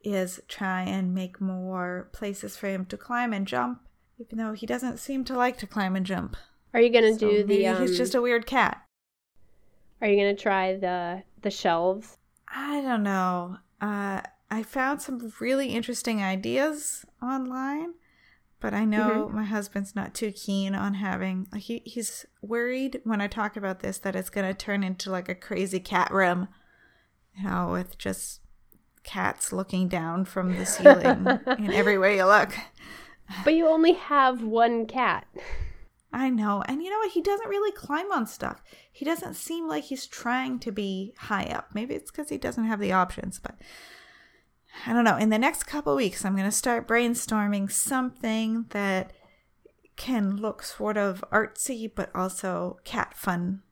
is 0.04 0.40
try 0.48 0.82
and 0.82 1.14
make 1.14 1.40
more 1.40 2.08
places 2.12 2.56
for 2.56 2.68
him 2.68 2.84
to 2.86 2.96
climb 2.96 3.32
and 3.32 3.46
jump 3.46 3.80
even 4.18 4.38
though 4.38 4.52
he 4.52 4.66
doesn't 4.66 4.98
seem 4.98 5.24
to 5.24 5.36
like 5.36 5.56
to 5.56 5.66
climb 5.66 5.96
and 5.96 6.06
jump 6.06 6.36
are 6.74 6.80
you 6.80 6.90
going 6.90 7.04
to 7.04 7.18
so 7.18 7.28
do 7.28 7.44
the 7.44 7.66
um, 7.66 7.80
he's 7.80 7.96
just 7.96 8.14
a 8.14 8.22
weird 8.22 8.46
cat 8.46 8.82
are 10.00 10.08
you 10.08 10.16
going 10.16 10.34
to 10.34 10.42
try 10.42 10.76
the 10.76 11.22
the 11.42 11.50
shelves 11.50 12.18
i 12.48 12.80
don't 12.80 13.02
know 13.02 13.56
uh 13.80 14.20
i 14.50 14.62
found 14.62 15.00
some 15.00 15.32
really 15.40 15.68
interesting 15.68 16.22
ideas 16.22 17.04
online 17.22 17.94
but 18.60 18.74
I 18.74 18.84
know 18.84 19.24
mm-hmm. 19.26 19.34
my 19.34 19.42
husband's 19.42 19.96
not 19.96 20.14
too 20.14 20.30
keen 20.30 20.76
on 20.76 20.94
having. 20.94 21.48
He 21.56 21.82
he's 21.84 22.24
worried 22.42 23.00
when 23.02 23.20
I 23.20 23.26
talk 23.26 23.56
about 23.56 23.80
this 23.80 23.98
that 23.98 24.14
it's 24.14 24.30
going 24.30 24.46
to 24.46 24.54
turn 24.54 24.84
into 24.84 25.10
like 25.10 25.28
a 25.28 25.34
crazy 25.34 25.80
cat 25.80 26.12
room 26.12 26.46
you 27.34 27.44
know, 27.44 27.68
with 27.70 27.98
just 27.98 28.40
cats 29.04 29.52
looking 29.52 29.88
down 29.88 30.24
from 30.24 30.56
the 30.56 30.66
ceiling 30.66 31.26
in 31.58 31.72
every 31.72 31.98
way 31.98 32.16
you 32.16 32.24
look. 32.24 32.52
But 33.44 33.54
you 33.54 33.68
only 33.68 33.92
have 33.92 34.42
one 34.42 34.86
cat. 34.86 35.26
I 36.12 36.28
know. 36.28 36.62
And 36.68 36.82
you 36.82 36.90
know 36.90 36.98
what? 36.98 37.12
He 37.12 37.22
doesn't 37.22 37.48
really 37.48 37.72
climb 37.72 38.12
on 38.12 38.26
stuff. 38.26 38.62
He 38.90 39.04
doesn't 39.04 39.34
seem 39.34 39.66
like 39.66 39.84
he's 39.84 40.06
trying 40.06 40.58
to 40.60 40.70
be 40.70 41.14
high 41.16 41.44
up. 41.44 41.70
Maybe 41.74 41.94
it's 41.94 42.10
because 42.10 42.28
he 42.28 42.36
doesn't 42.36 42.64
have 42.64 42.80
the 42.80 42.92
options, 42.92 43.38
but 43.38 43.54
I 44.86 44.92
don't 44.92 45.04
know. 45.04 45.16
In 45.16 45.30
the 45.30 45.38
next 45.38 45.64
couple 45.64 45.96
weeks, 45.96 46.24
I'm 46.24 46.34
going 46.36 46.44
to 46.44 46.52
start 46.52 46.86
brainstorming 46.86 47.70
something 47.70 48.66
that 48.70 49.12
can 49.96 50.36
look 50.36 50.62
sort 50.62 50.96
of 50.96 51.24
artsy, 51.32 51.90
but 51.94 52.10
also 52.14 52.78
cat 52.84 53.14
fun 53.16 53.62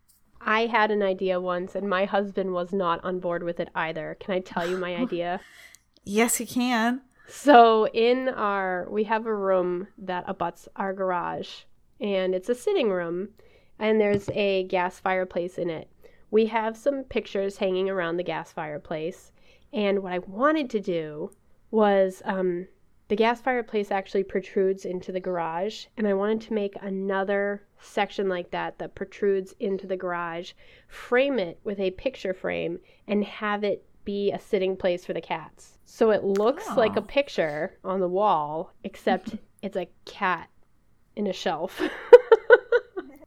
I 0.40 0.66
had 0.66 0.90
an 0.90 1.02
idea 1.02 1.40
once, 1.40 1.74
and 1.74 1.88
my 1.88 2.04
husband 2.04 2.52
was 2.52 2.72
not 2.72 3.04
on 3.04 3.20
board 3.20 3.42
with 3.42 3.60
it 3.60 3.68
either. 3.74 4.16
Can 4.20 4.34
I 4.34 4.40
tell 4.40 4.68
you 4.68 4.76
my 4.76 4.96
idea? 5.04 5.40
yes, 6.04 6.40
you 6.40 6.46
can. 6.46 7.02
So, 7.28 7.86
in 7.88 8.28
our, 8.28 8.88
we 8.90 9.04
have 9.04 9.26
a 9.26 9.34
room 9.34 9.86
that 9.98 10.24
abuts 10.26 10.68
our 10.74 10.92
garage, 10.92 11.62
and 12.00 12.34
it's 12.34 12.48
a 12.48 12.54
sitting 12.54 12.90
room, 12.90 13.28
and 13.78 14.00
there's 14.00 14.28
a 14.30 14.64
gas 14.64 14.98
fireplace 14.98 15.56
in 15.56 15.70
it. 15.70 15.88
We 16.30 16.46
have 16.46 16.76
some 16.76 17.04
pictures 17.04 17.58
hanging 17.58 17.88
around 17.88 18.16
the 18.16 18.24
gas 18.24 18.52
fireplace, 18.52 19.32
and 19.72 20.00
what 20.02 20.12
I 20.12 20.18
wanted 20.18 20.70
to 20.70 20.80
do 20.80 21.30
was 21.70 22.22
um, 22.24 22.66
the 23.10 23.16
gas 23.16 23.40
fireplace 23.40 23.90
actually 23.90 24.22
protrudes 24.22 24.84
into 24.84 25.10
the 25.10 25.18
garage, 25.18 25.86
and 25.96 26.06
I 26.06 26.14
wanted 26.14 26.42
to 26.42 26.52
make 26.52 26.76
another 26.80 27.64
section 27.80 28.28
like 28.28 28.52
that 28.52 28.78
that 28.78 28.94
protrudes 28.94 29.52
into 29.58 29.88
the 29.88 29.96
garage, 29.96 30.52
frame 30.86 31.40
it 31.40 31.58
with 31.64 31.80
a 31.80 31.90
picture 31.90 32.32
frame, 32.32 32.78
and 33.08 33.24
have 33.24 33.64
it 33.64 33.84
be 34.04 34.30
a 34.30 34.38
sitting 34.38 34.76
place 34.76 35.04
for 35.04 35.12
the 35.12 35.20
cats. 35.20 35.76
So 35.86 36.12
it 36.12 36.22
looks 36.22 36.66
oh. 36.70 36.74
like 36.76 36.94
a 36.94 37.02
picture 37.02 37.76
on 37.82 37.98
the 37.98 38.06
wall, 38.06 38.72
except 38.84 39.34
it's 39.62 39.76
a 39.76 39.88
cat 40.04 40.48
in 41.16 41.26
a 41.26 41.32
shelf. 41.32 41.82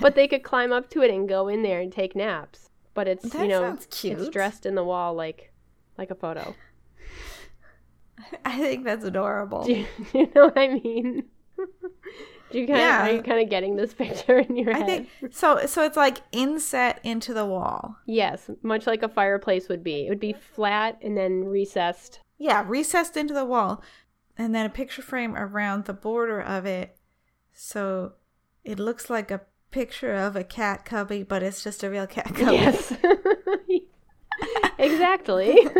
but 0.00 0.16
they 0.16 0.26
could 0.26 0.42
climb 0.42 0.72
up 0.72 0.90
to 0.90 1.02
it 1.02 1.12
and 1.12 1.28
go 1.28 1.46
in 1.46 1.62
there 1.62 1.80
and 1.80 1.92
take 1.92 2.16
naps. 2.16 2.68
But 2.94 3.06
it's 3.06 3.30
That 3.30 3.42
you 3.42 3.48
know 3.48 3.78
it's 4.02 4.28
dressed 4.28 4.66
in 4.66 4.74
the 4.74 4.82
wall 4.82 5.14
like 5.14 5.52
like 5.96 6.10
a 6.10 6.16
photo. 6.16 6.56
I 8.44 8.58
think 8.58 8.84
that's 8.84 9.04
adorable. 9.04 9.64
Do 9.64 9.72
you, 9.72 9.86
do 10.12 10.18
you 10.18 10.30
know 10.34 10.46
what 10.46 10.58
I 10.58 10.68
mean? 10.68 11.24
Do 12.50 12.60
you 12.60 12.68
kind 12.68 12.80
of 12.80 12.86
are 12.86 13.12
you 13.16 13.22
kind 13.22 13.42
of 13.42 13.50
getting 13.50 13.74
this 13.74 13.94
picture 13.94 14.38
in 14.38 14.56
your 14.56 14.72
I 14.72 14.78
head? 14.78 14.86
think 14.86 15.34
so. 15.34 15.66
So 15.66 15.82
it's 15.82 15.96
like 15.96 16.18
inset 16.30 17.00
into 17.02 17.34
the 17.34 17.44
wall. 17.44 17.96
Yes, 18.06 18.48
much 18.62 18.86
like 18.86 19.02
a 19.02 19.08
fireplace 19.08 19.68
would 19.68 19.82
be. 19.82 20.06
It 20.06 20.08
would 20.08 20.20
be 20.20 20.34
flat 20.34 20.98
and 21.02 21.16
then 21.16 21.46
recessed. 21.46 22.20
Yeah, 22.38 22.64
recessed 22.64 23.16
into 23.16 23.34
the 23.34 23.44
wall, 23.44 23.82
and 24.38 24.54
then 24.54 24.66
a 24.66 24.70
picture 24.70 25.02
frame 25.02 25.34
around 25.34 25.86
the 25.86 25.92
border 25.94 26.40
of 26.40 26.64
it, 26.64 26.96
so 27.52 28.12
it 28.62 28.78
looks 28.78 29.10
like 29.10 29.32
a 29.32 29.40
picture 29.72 30.14
of 30.14 30.36
a 30.36 30.44
cat 30.44 30.84
cubby, 30.84 31.24
but 31.24 31.42
it's 31.42 31.64
just 31.64 31.82
a 31.82 31.90
real 31.90 32.06
cat 32.06 32.34
cubby. 32.36 32.54
Yes. 32.56 32.92
Exactly. 34.78 35.68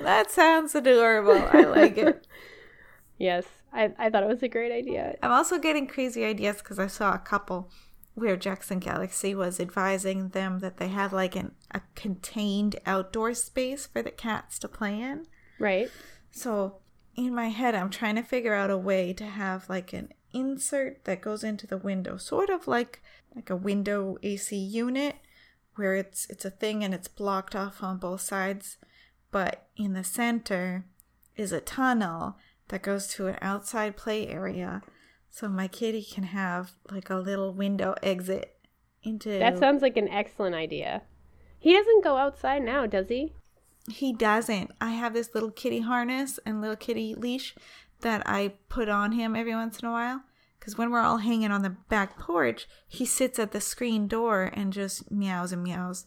That 0.00 0.30
sounds 0.30 0.74
adorable. 0.74 1.42
I 1.52 1.62
like 1.62 1.98
it. 1.98 2.26
yes, 3.18 3.44
I, 3.72 3.92
I 3.98 4.10
thought 4.10 4.22
it 4.22 4.28
was 4.28 4.42
a 4.42 4.48
great 4.48 4.72
idea. 4.72 5.16
I'm 5.22 5.32
also 5.32 5.58
getting 5.58 5.86
crazy 5.86 6.24
ideas 6.24 6.58
because 6.58 6.78
I 6.78 6.86
saw 6.86 7.14
a 7.14 7.18
couple 7.18 7.70
where 8.14 8.36
Jackson 8.36 8.78
Galaxy 8.78 9.34
was 9.34 9.60
advising 9.60 10.30
them 10.30 10.60
that 10.60 10.78
they 10.78 10.88
had 10.88 11.12
like 11.12 11.36
an, 11.36 11.52
a 11.70 11.82
contained 11.94 12.76
outdoor 12.86 13.34
space 13.34 13.86
for 13.86 14.02
the 14.02 14.10
cats 14.10 14.58
to 14.60 14.68
play 14.68 15.00
in. 15.00 15.26
Right. 15.58 15.90
So 16.30 16.76
in 17.14 17.34
my 17.34 17.48
head, 17.48 17.74
I'm 17.74 17.90
trying 17.90 18.16
to 18.16 18.22
figure 18.22 18.54
out 18.54 18.70
a 18.70 18.78
way 18.78 19.12
to 19.14 19.24
have 19.24 19.68
like 19.68 19.92
an 19.92 20.10
insert 20.32 21.04
that 21.04 21.20
goes 21.20 21.42
into 21.44 21.66
the 21.66 21.78
window, 21.78 22.16
sort 22.16 22.48
of 22.48 22.68
like 22.68 23.02
like 23.34 23.50
a 23.50 23.56
window 23.56 24.16
AC 24.22 24.56
unit, 24.56 25.16
where 25.76 25.94
it's 25.94 26.26
it's 26.28 26.44
a 26.44 26.50
thing 26.50 26.82
and 26.84 26.92
it's 26.92 27.08
blocked 27.08 27.54
off 27.54 27.82
on 27.82 27.98
both 27.98 28.20
sides, 28.20 28.76
but 29.30 29.68
in 29.76 29.92
the 29.92 30.04
center 30.04 30.84
is 31.36 31.52
a 31.52 31.60
tunnel 31.60 32.36
that 32.68 32.82
goes 32.82 33.06
to 33.06 33.28
an 33.28 33.38
outside 33.40 33.96
play 33.96 34.26
area, 34.26 34.82
so 35.30 35.48
my 35.48 35.68
kitty 35.68 36.02
can 36.02 36.24
have 36.24 36.72
like 36.90 37.10
a 37.10 37.16
little 37.16 37.52
window 37.52 37.94
exit 38.02 38.58
into. 39.02 39.38
That 39.38 39.58
sounds 39.58 39.82
like 39.82 39.96
an 39.96 40.08
excellent 40.08 40.54
idea. 40.54 41.02
He 41.58 41.72
doesn't 41.72 42.04
go 42.04 42.16
outside 42.16 42.62
now, 42.62 42.86
does 42.86 43.08
he? 43.08 43.32
He 43.88 44.12
doesn't. 44.12 44.72
I 44.80 44.90
have 44.90 45.14
this 45.14 45.34
little 45.34 45.50
kitty 45.50 45.80
harness 45.80 46.40
and 46.44 46.60
little 46.60 46.76
kitty 46.76 47.14
leash 47.14 47.54
that 48.00 48.22
I 48.26 48.54
put 48.68 48.88
on 48.88 49.12
him 49.12 49.36
every 49.36 49.54
once 49.54 49.80
in 49.80 49.88
a 49.88 49.92
while. 49.92 50.22
Because 50.66 50.76
when 50.76 50.90
we're 50.90 50.98
all 50.98 51.18
hanging 51.18 51.52
on 51.52 51.62
the 51.62 51.76
back 51.88 52.18
porch, 52.18 52.66
he 52.88 53.06
sits 53.06 53.38
at 53.38 53.52
the 53.52 53.60
screen 53.60 54.08
door 54.08 54.50
and 54.52 54.72
just 54.72 55.12
meows 55.12 55.52
and 55.52 55.62
meows. 55.62 56.04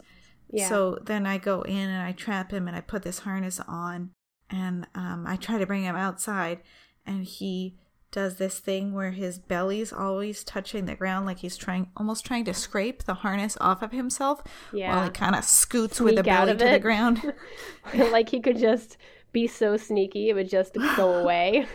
Yeah. 0.51 0.67
So 0.67 0.97
then 1.01 1.25
I 1.25 1.37
go 1.37 1.61
in 1.61 1.87
and 1.87 2.05
I 2.05 2.11
trap 2.11 2.51
him 2.51 2.67
and 2.67 2.75
I 2.75 2.81
put 2.81 3.03
this 3.03 3.19
harness 3.19 3.61
on 3.65 4.09
and 4.49 4.85
um, 4.93 5.23
I 5.25 5.37
try 5.37 5.59
to 5.59 5.65
bring 5.65 5.83
him 5.83 5.95
outside. 5.95 6.59
And 7.05 7.23
he 7.23 7.77
does 8.11 8.35
this 8.35 8.59
thing 8.59 8.93
where 8.93 9.11
his 9.11 9.39
belly's 9.39 9.93
always 9.93 10.43
touching 10.43 10.87
the 10.87 10.95
ground, 10.95 11.25
like 11.25 11.39
he's 11.39 11.55
trying, 11.55 11.89
almost 11.95 12.25
trying 12.25 12.43
to 12.43 12.53
scrape 12.53 13.03
the 13.03 13.13
harness 13.13 13.57
off 13.61 13.81
of 13.81 13.93
himself. 13.93 14.41
While 14.71 14.79
Yeah. 14.81 15.03
he 15.05 15.09
kind 15.11 15.37
of 15.37 15.45
scoots 15.45 16.01
with 16.01 16.17
the 16.17 16.23
belly 16.23 16.51
to 16.57 16.65
the 16.65 16.79
ground. 16.79 17.33
like 17.93 18.27
he 18.27 18.41
could 18.41 18.57
just 18.57 18.97
be 19.31 19.48
so 19.48 19.77
sneaky, 19.77 20.29
it 20.29 20.33
would 20.33 20.50
just 20.50 20.74
go 20.95 21.13
away. 21.15 21.67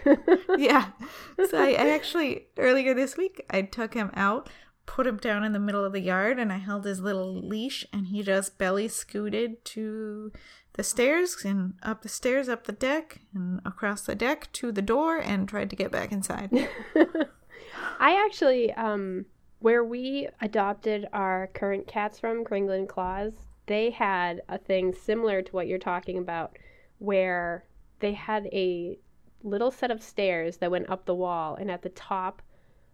yeah. 0.56 0.88
So 1.50 1.58
I, 1.58 1.70
I 1.70 1.90
actually 1.90 2.46
earlier 2.56 2.94
this 2.94 3.16
week 3.16 3.44
I 3.50 3.62
took 3.62 3.94
him 3.94 4.10
out, 4.14 4.48
put 4.86 5.06
him 5.06 5.16
down 5.16 5.42
in 5.42 5.52
the 5.52 5.58
middle 5.58 5.84
of 5.84 5.92
the 5.92 6.00
yard, 6.00 6.38
and 6.38 6.52
I 6.52 6.58
held 6.58 6.84
his 6.84 7.00
little 7.00 7.34
leash, 7.34 7.84
and 7.92 8.06
he 8.06 8.22
just 8.22 8.56
belly 8.56 8.86
scooted 8.88 9.64
to 9.66 10.32
the 10.74 10.82
stairs 10.82 11.44
and 11.44 11.74
up 11.82 12.02
the 12.02 12.08
stairs, 12.08 12.48
up 12.48 12.64
the 12.64 12.72
deck, 12.72 13.20
and 13.34 13.60
across 13.64 14.02
the 14.02 14.14
deck 14.14 14.52
to 14.54 14.70
the 14.70 14.82
door, 14.82 15.18
and 15.18 15.48
tried 15.48 15.70
to 15.70 15.76
get 15.76 15.90
back 15.90 16.12
inside. 16.12 16.50
I 17.98 18.24
actually, 18.24 18.72
um, 18.74 19.26
where 19.60 19.84
we 19.84 20.28
adopted 20.40 21.06
our 21.12 21.48
current 21.54 21.86
cats 21.86 22.18
from, 22.18 22.44
Kringle 22.44 22.74
and 22.74 22.88
Claus, 22.88 23.32
they 23.66 23.90
had 23.90 24.42
a 24.48 24.58
thing 24.58 24.94
similar 24.94 25.42
to 25.42 25.52
what 25.52 25.66
you're 25.66 25.78
talking 25.78 26.18
about, 26.18 26.56
where 26.98 27.64
they 28.00 28.12
had 28.12 28.46
a 28.46 28.98
little 29.42 29.70
set 29.70 29.90
of 29.90 30.02
stairs 30.02 30.56
that 30.58 30.70
went 30.70 30.88
up 30.88 31.04
the 31.04 31.14
wall, 31.14 31.54
and 31.54 31.70
at 31.70 31.82
the 31.82 31.88
top 31.90 32.42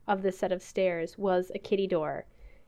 of 0.07 0.23
the 0.23 0.33
set 0.33 0.51
of 0.53 0.63
stairs 0.63 1.17
was 1.17 1.51
a 1.55 1.59
kitty 1.59 1.87
door, 1.87 2.27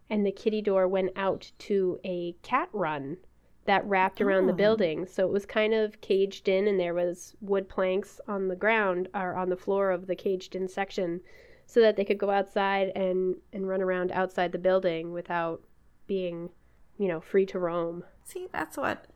and 0.08 0.24
the 0.24 0.32
kitty 0.32 0.62
door 0.62 0.86
went 0.86 1.10
out 1.16 1.50
to 1.58 1.98
a 2.04 2.32
cat 2.42 2.68
run 2.72 3.16
that 3.64 3.84
wrapped 3.86 4.20
around 4.20 4.46
the 4.46 4.52
Oh. 4.52 4.56
building. 4.56 5.06
So 5.06 5.26
it 5.26 5.32
was 5.32 5.46
kind 5.46 5.72
of 5.72 6.00
caged 6.00 6.48
in, 6.48 6.66
and 6.66 6.78
there 6.80 6.94
was 6.94 7.36
wood 7.40 7.68
planks 7.68 8.20
on 8.26 8.48
the 8.48 8.56
ground 8.56 9.08
or 9.14 9.34
on 9.34 9.48
the 9.50 9.56
floor 9.56 9.90
of 9.90 10.06
the 10.06 10.16
caged 10.16 10.54
in 10.56 10.68
section 10.68 11.20
so 11.66 11.80
that 11.80 11.96
they 11.96 12.04
could 12.04 12.18
go 12.18 12.30
outside 12.30 12.90
and 12.96 13.36
and 13.52 13.68
run 13.68 13.80
around 13.80 14.10
outside 14.12 14.50
the 14.52 14.58
building 14.58 15.12
without 15.12 15.62
being 16.06 16.50
you 16.98 17.06
know 17.08 17.20
free 17.20 17.46
to 17.46 17.58
roam 17.58 18.04
See, 18.24 18.48
that's 18.52 18.76
what. 18.76 19.06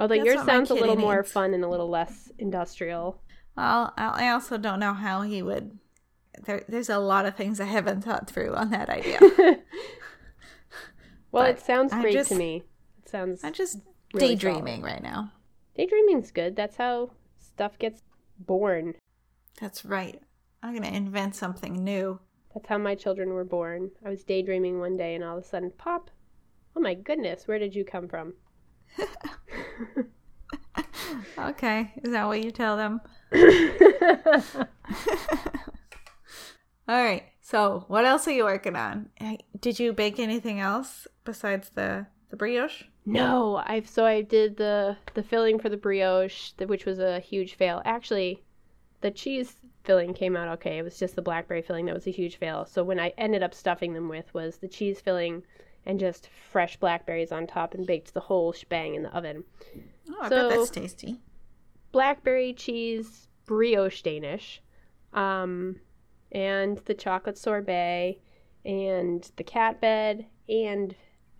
Although 0.00 0.16
That's 0.16 0.26
yours 0.26 0.44
sounds 0.44 0.70
a 0.70 0.74
little 0.74 0.96
more 0.96 1.22
fun 1.22 1.54
and 1.54 1.62
a 1.62 1.68
little 1.68 1.88
less 1.88 2.32
industrial 2.38 3.22
Well, 3.56 3.92
I 3.96 4.26
I 4.26 4.28
also 4.30 4.58
don't 4.58 4.80
know 4.80 4.94
how 4.94 5.22
he 5.22 5.42
would. 5.42 5.78
There, 6.46 6.64
there's 6.68 6.88
a 6.88 6.98
lot 6.98 7.26
of 7.26 7.36
things 7.36 7.60
I 7.60 7.66
haven't 7.66 8.02
thought 8.02 8.28
through 8.30 8.54
on 8.54 8.70
that 8.70 8.88
idea. 8.88 9.18
well 11.32 11.44
But 11.44 11.50
it 11.50 11.60
sounds 11.60 11.92
great 11.92 12.14
just- 12.14 12.30
to 12.30 12.34
me 12.36 12.62
it 13.02 13.08
sounds 13.08 13.44
I'm 13.44 13.52
just 13.52 13.78
Really 14.12 14.34
daydreaming 14.34 14.82
right 14.82 15.02
now. 15.02 15.30
daydreaming's 15.76 16.30
good 16.32 16.56
that's 16.56 16.76
how 16.76 17.10
stuff 17.38 17.78
gets 17.78 18.02
born 18.38 18.94
That's 19.60 19.84
right. 19.84 20.20
I'm 20.62 20.74
gonna 20.74 20.88
invent 20.96 21.34
something 21.36 21.84
new. 21.84 22.18
that's 22.54 22.66
how 22.68 22.78
my 22.78 22.94
children 22.94 23.30
were 23.30 23.44
born 23.44 23.90
i 24.04 24.08
was 24.08 24.24
daydreaming 24.24 24.80
one 24.80 24.96
day 24.96 25.14
and 25.14 25.22
all 25.24 25.38
of 25.38 25.44
a 25.44 25.46
sudden 25.46 25.70
pop 25.78 26.10
oh 26.76 26.80
my 26.80 26.94
goodness 26.94 27.46
where 27.46 27.58
did 27.58 27.74
you 27.74 27.84
come 27.84 28.08
from 28.08 28.34
Okay, 31.38 31.92
is 32.02 32.12
that 32.12 32.26
what 32.26 32.44
you 32.44 32.50
tell 32.50 32.76
them? 32.76 33.00
All 36.88 37.04
right. 37.04 37.24
So, 37.40 37.84
what 37.88 38.04
else 38.04 38.28
are 38.28 38.32
you 38.32 38.44
working 38.44 38.76
on? 38.76 39.08
Did 39.60 39.78
you 39.80 39.92
bake 39.92 40.18
anything 40.18 40.60
else 40.60 41.08
besides 41.24 41.70
the 41.70 42.06
the 42.28 42.36
brioche? 42.36 42.84
No, 43.06 43.62
I've 43.64 43.88
so 43.88 44.04
I 44.04 44.22
did 44.22 44.56
the 44.56 44.96
the 45.14 45.22
filling 45.22 45.58
for 45.58 45.68
the 45.68 45.76
brioche, 45.76 46.52
which 46.66 46.84
was 46.84 46.98
a 46.98 47.18
huge 47.20 47.54
fail. 47.54 47.82
Actually, 47.84 48.42
the 49.00 49.10
cheese 49.10 49.56
filling 49.84 50.14
came 50.14 50.36
out 50.36 50.48
okay. 50.48 50.78
It 50.78 50.82
was 50.82 50.98
just 50.98 51.16
the 51.16 51.22
blackberry 51.22 51.62
filling 51.62 51.86
that 51.86 51.94
was 51.94 52.06
a 52.06 52.12
huge 52.12 52.36
fail. 52.36 52.66
So 52.66 52.84
when 52.84 53.00
I 53.00 53.12
ended 53.18 53.42
up 53.42 53.54
stuffing 53.54 53.94
them 53.94 54.08
with 54.08 54.32
was 54.34 54.58
the 54.58 54.68
cheese 54.68 55.00
filling 55.00 55.42
and 55.86 55.98
just 55.98 56.28
fresh 56.50 56.76
blackberries 56.76 57.32
on 57.32 57.46
top 57.46 57.74
and 57.74 57.86
baked 57.86 58.12
the 58.14 58.20
whole 58.20 58.52
shebang 58.52 58.94
in 58.94 59.02
the 59.02 59.14
oven. 59.16 59.44
Oh, 60.08 60.16
I 60.20 60.28
So- 60.28 60.48
bet 60.48 60.58
that's 60.58 60.70
tasty. 60.70 61.20
Blackberry 61.92 62.52
cheese 62.52 63.28
brioche 63.46 64.02
Danish, 64.02 64.62
um, 65.12 65.80
and 66.30 66.78
the 66.78 66.94
chocolate 66.94 67.36
sorbet, 67.36 68.20
and 68.64 69.28
the 69.36 69.42
cat 69.42 69.80
bed, 69.80 70.26
and 70.48 70.94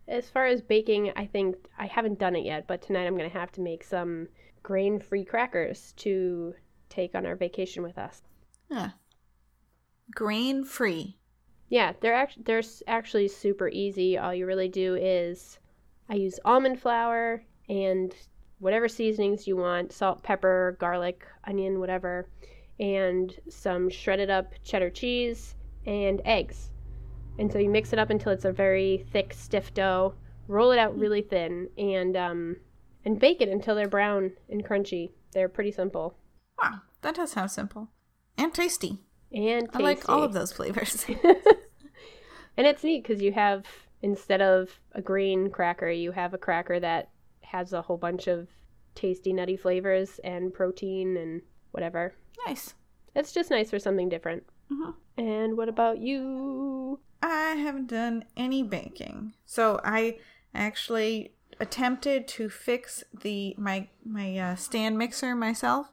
as 0.08 0.28
far 0.28 0.46
as 0.46 0.60
baking, 0.60 1.12
I 1.14 1.26
think 1.26 1.56
I 1.78 1.86
haven't 1.86 2.18
done 2.18 2.34
it 2.34 2.44
yet, 2.44 2.66
but 2.66 2.82
tonight 2.82 3.06
I'm 3.06 3.16
gonna 3.16 3.28
have 3.28 3.52
to 3.52 3.60
make 3.60 3.84
some 3.84 4.28
grain-free 4.64 5.24
crackers 5.24 5.92
to 5.98 6.54
take 6.88 7.14
on 7.14 7.24
our 7.26 7.36
vacation 7.36 7.84
with 7.84 7.96
us. 7.96 8.22
Yeah. 8.68 8.90
Grain 10.12 10.64
free. 10.64 11.16
Yeah, 11.70 11.94
they're 12.00 12.14
actually 12.14 12.42
they're 12.42 12.62
actually 12.86 13.28
super 13.28 13.68
easy. 13.68 14.18
All 14.18 14.34
you 14.34 14.44
really 14.44 14.68
do 14.68 14.96
is 14.96 15.58
I 16.10 16.14
use 16.16 16.38
almond 16.44 16.80
flour 16.80 17.42
and 17.68 18.14
whatever 18.58 18.88
seasonings 18.88 19.46
you 19.46 19.56
want, 19.56 19.92
salt, 19.92 20.22
pepper, 20.22 20.76
garlic, 20.78 21.24
onion, 21.44 21.80
whatever, 21.80 22.28
and 22.78 23.34
some 23.48 23.88
shredded 23.88 24.28
up 24.28 24.52
cheddar 24.62 24.90
cheese 24.90 25.54
and 25.86 26.20
eggs. 26.26 26.72
And 27.38 27.50
so 27.50 27.58
you 27.58 27.70
mix 27.70 27.94
it 27.94 27.98
up 27.98 28.10
until 28.10 28.32
it's 28.32 28.44
a 28.44 28.52
very 28.52 29.06
thick, 29.12 29.32
stiff 29.32 29.72
dough. 29.72 30.14
Roll 30.48 30.72
it 30.72 30.78
out 30.78 30.98
really 30.98 31.22
thin 31.22 31.70
and 31.78 32.16
um, 32.16 32.56
and 33.04 33.18
bake 33.18 33.40
it 33.40 33.48
until 33.48 33.74
they're 33.74 33.88
brown 33.88 34.32
and 34.50 34.64
crunchy. 34.64 35.10
They're 35.32 35.48
pretty 35.48 35.70
simple 35.70 36.16
Wow, 36.60 36.80
that 37.02 37.14
does 37.14 37.32
sound 37.32 37.50
simple 37.50 37.88
and 38.36 38.52
tasty. 38.52 38.98
And 39.32 39.66
tasty. 39.66 39.82
I 39.82 39.86
like 39.86 40.08
all 40.08 40.22
of 40.22 40.32
those 40.32 40.52
flavors. 40.52 41.04
and 42.56 42.66
it's 42.66 42.82
neat 42.84 43.02
because 43.02 43.22
you 43.22 43.32
have 43.32 43.64
instead 44.02 44.40
of 44.40 44.70
a 44.92 45.02
green 45.02 45.50
cracker, 45.50 45.90
you 45.90 46.12
have 46.12 46.34
a 46.34 46.38
cracker 46.38 46.80
that 46.80 47.10
has 47.42 47.72
a 47.72 47.82
whole 47.82 47.96
bunch 47.96 48.26
of 48.26 48.48
tasty 48.94 49.32
nutty 49.32 49.56
flavors 49.56 50.20
and 50.24 50.52
protein 50.52 51.16
and 51.16 51.42
whatever. 51.72 52.14
nice. 52.46 52.74
It's 53.14 53.32
just 53.32 53.50
nice 53.50 53.70
for 53.70 53.78
something 53.78 54.08
different. 54.08 54.44
Mhm. 54.70 54.94
And 55.16 55.56
what 55.56 55.68
about 55.68 55.98
you? 55.98 57.00
I 57.22 57.54
haven't 57.54 57.88
done 57.88 58.24
any 58.36 58.62
baking. 58.62 59.34
So 59.44 59.80
I 59.84 60.18
actually 60.54 61.34
attempted 61.58 62.26
to 62.28 62.48
fix 62.48 63.04
the 63.12 63.54
my 63.58 63.88
my 64.04 64.38
uh, 64.38 64.54
stand 64.54 64.96
mixer 64.96 65.34
myself. 65.34 65.92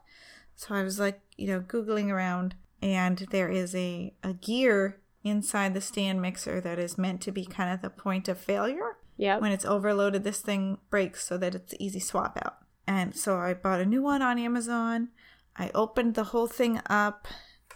So 0.54 0.74
I 0.74 0.82
was 0.82 0.98
like, 0.98 1.20
you 1.36 1.46
know, 1.48 1.60
googling 1.60 2.08
around 2.08 2.54
and 2.82 3.26
there 3.30 3.48
is 3.48 3.74
a 3.74 4.14
a 4.22 4.32
gear 4.32 5.00
inside 5.24 5.74
the 5.74 5.80
stand 5.80 6.22
mixer 6.22 6.60
that 6.60 6.78
is 6.78 6.96
meant 6.98 7.20
to 7.22 7.32
be 7.32 7.44
kind 7.44 7.72
of 7.72 7.82
the 7.82 7.90
point 7.90 8.28
of 8.28 8.38
failure. 8.38 8.96
Yeah. 9.16 9.38
When 9.38 9.52
it's 9.52 9.64
overloaded, 9.64 10.22
this 10.24 10.40
thing 10.40 10.78
breaks 10.90 11.26
so 11.26 11.36
that 11.38 11.54
it's 11.54 11.74
easy 11.78 11.98
swap 12.00 12.38
out. 12.44 12.58
And 12.86 13.16
so 13.16 13.36
I 13.36 13.52
bought 13.54 13.80
a 13.80 13.86
new 13.86 14.02
one 14.02 14.22
on 14.22 14.38
Amazon. 14.38 15.08
I 15.56 15.70
opened 15.74 16.14
the 16.14 16.24
whole 16.24 16.46
thing 16.46 16.80
up. 16.88 17.26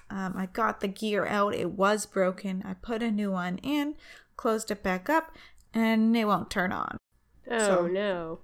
Um, 0.08 0.34
I 0.36 0.46
got 0.46 0.80
the 0.80 0.88
gear 0.88 1.26
out. 1.26 1.54
It 1.54 1.72
was 1.72 2.06
broken. 2.06 2.62
I 2.64 2.74
put 2.74 3.02
a 3.02 3.10
new 3.10 3.32
one 3.32 3.58
in, 3.58 3.96
closed 4.36 4.70
it 4.70 4.82
back 4.82 5.10
up, 5.10 5.36
and 5.74 6.16
it 6.16 6.26
won't 6.26 6.50
turn 6.50 6.70
on. 6.72 6.96
oh 7.50 7.58
so- 7.58 7.86
no. 7.88 8.38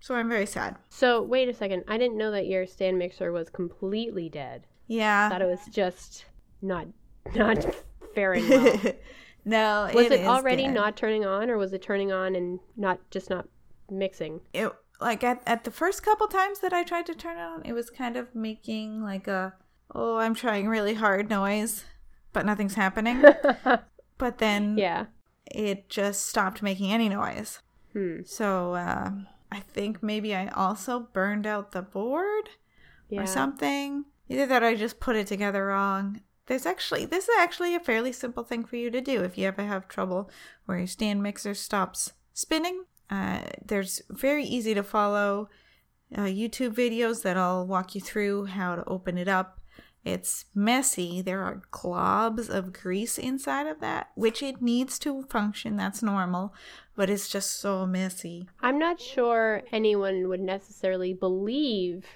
So 0.00 0.14
I'm 0.14 0.28
very 0.28 0.46
sad. 0.46 0.76
So 0.88 1.20
wait 1.20 1.48
a 1.48 1.54
second. 1.54 1.82
I 1.88 1.98
didn't 1.98 2.16
know 2.16 2.30
that 2.30 2.46
your 2.46 2.68
stand 2.68 2.98
mixer 2.98 3.32
was 3.32 3.50
completely 3.50 4.28
dead. 4.28 4.64
I 4.90 4.94
Yeah. 4.94 5.28
thought 5.28 5.42
it 5.42 5.46
was 5.46 5.66
just 5.70 6.24
not 6.62 6.86
not 7.34 7.66
faring 8.14 8.48
well. 8.48 8.80
no, 9.44 9.90
Was 9.94 10.06
it, 10.10 10.26
already 10.26 10.64
dead. 10.64 10.74
not 10.74 10.96
turning 10.96 11.24
on, 11.24 11.50
or 11.50 11.56
was 11.58 11.72
it 11.72 11.82
turning 11.82 12.10
on 12.12 12.34
and 12.34 12.60
not 12.76 12.98
just 13.10 13.30
not 13.30 13.46
mixing? 13.90 14.40
it 14.52 14.70
like 15.00 15.22
at, 15.22 15.40
at 15.46 15.62
the 15.64 15.70
first 15.70 16.02
couple 16.02 16.26
times 16.26 16.58
that 16.60 16.72
I 16.72 16.82
tried 16.82 17.06
to 17.06 17.14
turn 17.14 17.36
it 17.36 17.42
on, 17.42 17.62
it 17.64 17.72
was 17.72 17.88
kind 17.90 18.16
of 18.16 18.34
making 18.34 19.02
like 19.02 19.28
a 19.28 19.54
oh 19.94 20.16
I'm 20.16 20.34
trying 20.34 20.68
really 20.68 20.94
hard 20.94 21.30
noise, 21.30 21.84
but 22.32 22.44
nothing's 22.46 22.74
happening. 22.74 23.22
but 24.18 24.38
then 24.38 24.76
yeah. 24.76 25.06
it 25.46 25.88
just 25.88 26.26
stopped 26.26 26.62
making 26.62 26.92
any 26.92 27.08
noise. 27.08 27.60
Hmm. 27.92 28.22
So 28.24 28.74
uh, 28.74 29.10
I 29.52 29.60
think 29.60 30.02
maybe 30.02 30.34
I 30.34 30.48
also 30.48 31.00
burned 31.12 31.46
out 31.46 31.72
the 31.72 31.82
board 31.82 32.50
Yeah. 33.08 33.22
or 33.22 33.26
something. 33.26 34.04
Either 34.28 34.46
that 34.46 34.64
I 34.64 34.74
just 34.74 35.00
put 35.00 35.16
it 35.16 35.26
together 35.26 35.66
wrong. 35.66 36.20
There's 36.46 36.66
actually 36.66 37.04
this 37.04 37.24
is 37.24 37.36
actually 37.38 37.74
a 37.74 37.80
fairly 37.80 38.12
simple 38.12 38.42
thing 38.42 38.64
for 38.64 38.76
you 38.76 38.90
to 38.90 39.00
do 39.00 39.22
if 39.22 39.36
you 39.36 39.46
ever 39.46 39.62
have 39.62 39.88
trouble 39.88 40.30
where 40.64 40.78
your 40.78 40.86
stand 40.86 41.22
mixer 41.22 41.54
stops 41.54 42.12
spinning. 42.32 42.84
Uh, 43.10 43.40
there's 43.64 44.02
very 44.10 44.44
easy 44.44 44.74
to 44.74 44.82
follow 44.82 45.48
uh, 46.14 46.22
YouTube 46.22 46.74
videos 46.74 47.22
that'll 47.22 47.66
walk 47.66 47.94
you 47.94 48.00
through 48.00 48.46
how 48.46 48.76
to 48.76 48.84
open 48.86 49.18
it 49.18 49.28
up. 49.28 49.60
It's 50.04 50.46
messy. 50.54 51.20
There 51.20 51.42
are 51.42 51.62
globs 51.70 52.48
of 52.48 52.72
grease 52.72 53.18
inside 53.18 53.66
of 53.66 53.80
that, 53.80 54.08
which 54.14 54.42
it 54.42 54.62
needs 54.62 54.98
to 55.00 55.22
function. 55.24 55.76
That's 55.76 56.02
normal, 56.02 56.54
but 56.96 57.10
it's 57.10 57.28
just 57.28 57.60
so 57.60 57.84
messy. 57.84 58.48
I'm 58.62 58.78
not 58.78 59.00
sure 59.00 59.64
anyone 59.70 60.28
would 60.28 60.40
necessarily 60.40 61.12
believe 61.12 62.06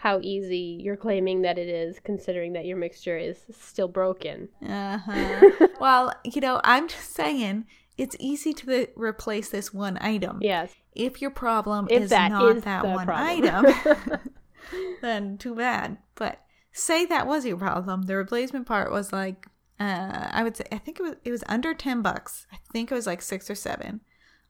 how 0.00 0.18
easy 0.22 0.80
you're 0.82 0.96
claiming 0.96 1.42
that 1.42 1.58
it 1.58 1.68
is, 1.68 2.00
considering 2.02 2.54
that 2.54 2.64
your 2.64 2.78
mixture 2.78 3.18
is 3.18 3.36
still 3.60 3.86
broken. 3.86 4.48
Uh-huh. 4.66 5.50
well, 5.80 6.10
you 6.24 6.40
know, 6.40 6.58
I'm 6.64 6.88
just 6.88 7.12
saying 7.12 7.66
it's 7.98 8.16
easy 8.18 8.54
to 8.54 8.66
re- 8.66 8.86
replace 8.96 9.50
this 9.50 9.74
one 9.74 9.98
item. 10.00 10.38
Yes. 10.40 10.72
If 10.94 11.20
your 11.20 11.30
problem 11.30 11.86
If 11.90 12.04
is 12.04 12.10
that 12.10 12.30
not 12.30 12.56
is 12.56 12.64
that 12.64 12.86
one 12.86 13.04
problem. 13.04 13.66
item, 13.76 14.20
then 15.02 15.36
too 15.36 15.54
bad. 15.54 15.98
But 16.14 16.40
say 16.72 17.04
that 17.04 17.26
was 17.26 17.44
your 17.44 17.58
problem. 17.58 18.04
The 18.04 18.16
replacement 18.16 18.66
part 18.66 18.90
was 18.90 19.12
like 19.12 19.48
uh 19.78 20.28
I 20.32 20.42
would 20.42 20.56
say 20.56 20.64
I 20.72 20.78
think 20.78 20.98
it 20.98 21.02
was 21.02 21.16
it 21.26 21.30
was 21.30 21.44
under 21.46 21.74
10 21.74 22.00
bucks. 22.00 22.46
I 22.50 22.56
think 22.72 22.90
it 22.90 22.94
was 22.94 23.06
like 23.06 23.20
6 23.20 23.50
or 23.50 23.54
7 23.54 24.00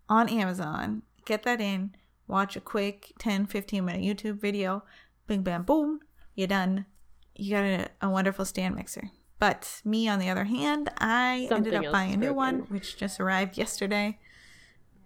on 0.08 0.28
Amazon. 0.28 1.02
Get 1.24 1.42
that 1.42 1.60
in, 1.60 1.96
watch 2.28 2.54
a 2.54 2.60
quick 2.60 3.14
10 3.18 3.46
15 3.46 3.84
minute 3.84 4.02
YouTube 4.02 4.40
video, 4.40 4.84
bing 5.30 5.42
bam 5.42 5.62
boom, 5.62 6.00
you're 6.34 6.48
done. 6.48 6.86
You 7.36 7.54
got 7.54 7.64
a, 7.64 7.88
a 8.02 8.10
wonderful 8.10 8.44
stand 8.44 8.74
mixer. 8.74 9.10
But 9.38 9.80
me, 9.84 10.08
on 10.08 10.18
the 10.18 10.28
other 10.28 10.44
hand, 10.44 10.90
I 10.98 11.46
Something 11.48 11.72
ended 11.72 11.86
up 11.86 11.92
buying 11.92 12.12
a 12.12 12.16
new 12.16 12.34
broken. 12.34 12.36
one, 12.36 12.58
which 12.68 12.96
just 12.98 13.20
arrived 13.20 13.56
yesterday, 13.56 14.18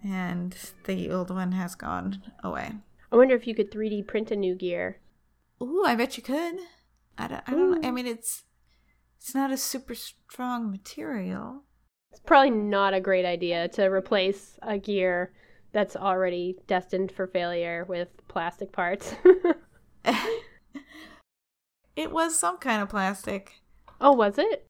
and 0.02 0.56
the 0.84 1.10
old 1.10 1.30
one 1.30 1.52
has 1.52 1.74
gone 1.74 2.22
away. 2.42 2.72
I 3.12 3.16
wonder 3.16 3.36
if 3.36 3.46
you 3.46 3.54
could 3.54 3.70
3D 3.70 4.06
print 4.08 4.30
a 4.30 4.36
new 4.36 4.56
gear. 4.56 4.98
Ooh, 5.62 5.84
I 5.86 5.94
bet 5.94 6.16
you 6.16 6.22
could. 6.22 6.56
I 7.18 7.28
don't. 7.28 7.42
I 7.46 7.50
don't. 7.52 7.70
know. 7.70 7.86
I 7.86 7.90
hmm. 7.90 7.94
mean, 7.94 8.06
it's 8.06 8.44
it's 9.18 9.34
not 9.34 9.52
a 9.52 9.58
super 9.58 9.94
strong 9.94 10.70
material. 10.70 11.62
It's 12.10 12.20
probably 12.20 12.50
not 12.50 12.94
a 12.94 13.00
great 13.00 13.26
idea 13.26 13.68
to 13.68 13.84
replace 13.84 14.58
a 14.62 14.78
gear 14.78 15.32
that's 15.72 15.96
already 15.96 16.56
destined 16.66 17.12
for 17.12 17.26
failure 17.26 17.84
with 17.88 18.08
plastic 18.28 18.72
parts. 18.72 19.14
it 21.96 22.10
was 22.10 22.38
some 22.38 22.58
kind 22.58 22.82
of 22.82 22.88
plastic. 22.88 23.52
oh, 24.00 24.12
was 24.12 24.38
it? 24.38 24.66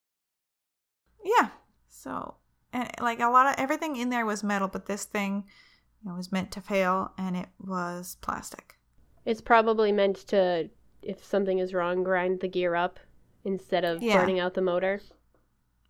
Yeah. 1.25 1.49
So, 1.89 2.37
and 2.73 2.91
like 3.01 3.21
a 3.21 3.29
lot 3.31 3.47
of 3.47 3.55
everything 3.59 3.97
in 3.97 4.11
there 4.11 4.27
was 4.27 4.45
metal, 4.45 4.69
but 4.69 4.87
this 4.87 5.05
thing, 5.05 5.45
you 6.03 6.11
know, 6.11 6.17
was 6.17 6.31
meant 6.33 6.51
to 6.53 6.61
fail, 6.61 7.13
and 7.17 7.37
it 7.37 7.49
was 7.59 8.17
plastic. 8.21 8.77
It's 9.25 9.41
probably 9.41 9.91
meant 9.91 10.17
to, 10.29 10.69
if 11.03 11.25
something 11.25 11.59
is 11.59 11.73
wrong, 11.73 12.03
grind 12.05 12.41
the 12.41 12.49
gear 12.49 12.75
up 12.75 13.01
instead 13.45 13.85
of 13.85 14.03
Yeah. 14.03 14.19
burning 14.19 14.39
out 14.39 14.55
the 14.55 14.61
motor. 14.61 15.01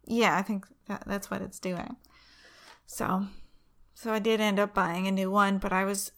Yeah, 0.06 0.36
I 0.38 0.42
think 0.42 0.66
that 0.86 1.02
that's 1.06 1.30
what 1.30 1.42
it's 1.42 1.58
doing. 1.58 1.96
So, 2.86 3.26
so 3.94 4.12
I 4.12 4.18
did 4.20 4.40
end 4.40 4.60
up 4.60 4.72
buying 4.74 5.06
a 5.08 5.12
new 5.12 5.30
one, 5.30 5.58
but 5.58 5.72
I 5.72 5.84
was 5.84 6.12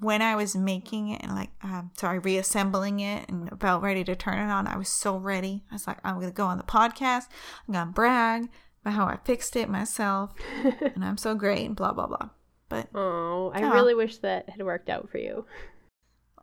when 0.00 0.22
I 0.22 0.36
was 0.36 0.54
making 0.56 1.08
it 1.10 1.22
and 1.22 1.34
like, 1.34 1.50
um, 1.62 1.90
sorry, 1.96 2.18
reassembling 2.18 3.00
it 3.00 3.28
and 3.28 3.50
about 3.52 3.82
ready 3.82 4.04
to 4.04 4.14
turn 4.16 4.38
it 4.38 4.50
on. 4.52 4.66
I 4.66 4.76
was 4.76 4.88
so 4.88 5.16
ready. 5.16 5.64
I 5.70 5.74
was 5.74 5.86
like, 5.86 5.98
I'm 6.04 6.20
gonna 6.20 6.30
go 6.32 6.46
on 6.46 6.58
the 6.58 6.64
podcast. 6.64 7.24
I'm 7.66 7.74
gonna 7.74 7.90
brag 7.92 8.48
about 8.82 8.94
how 8.94 9.06
I 9.06 9.18
fixed 9.24 9.56
it 9.56 9.68
myself, 9.68 10.32
and 10.94 11.04
I'm 11.04 11.16
so 11.16 11.34
great 11.34 11.66
and 11.66 11.74
blah 11.76 11.92
blah 11.92 12.06
blah. 12.06 12.30
But 12.68 12.88
Oh, 12.94 13.50
I 13.54 13.62
Oh. 13.62 13.72
really 13.72 13.94
wish 13.94 14.18
that 14.18 14.50
had 14.50 14.62
worked 14.62 14.88
out 14.90 15.08
for 15.10 15.18
you. 15.18 15.46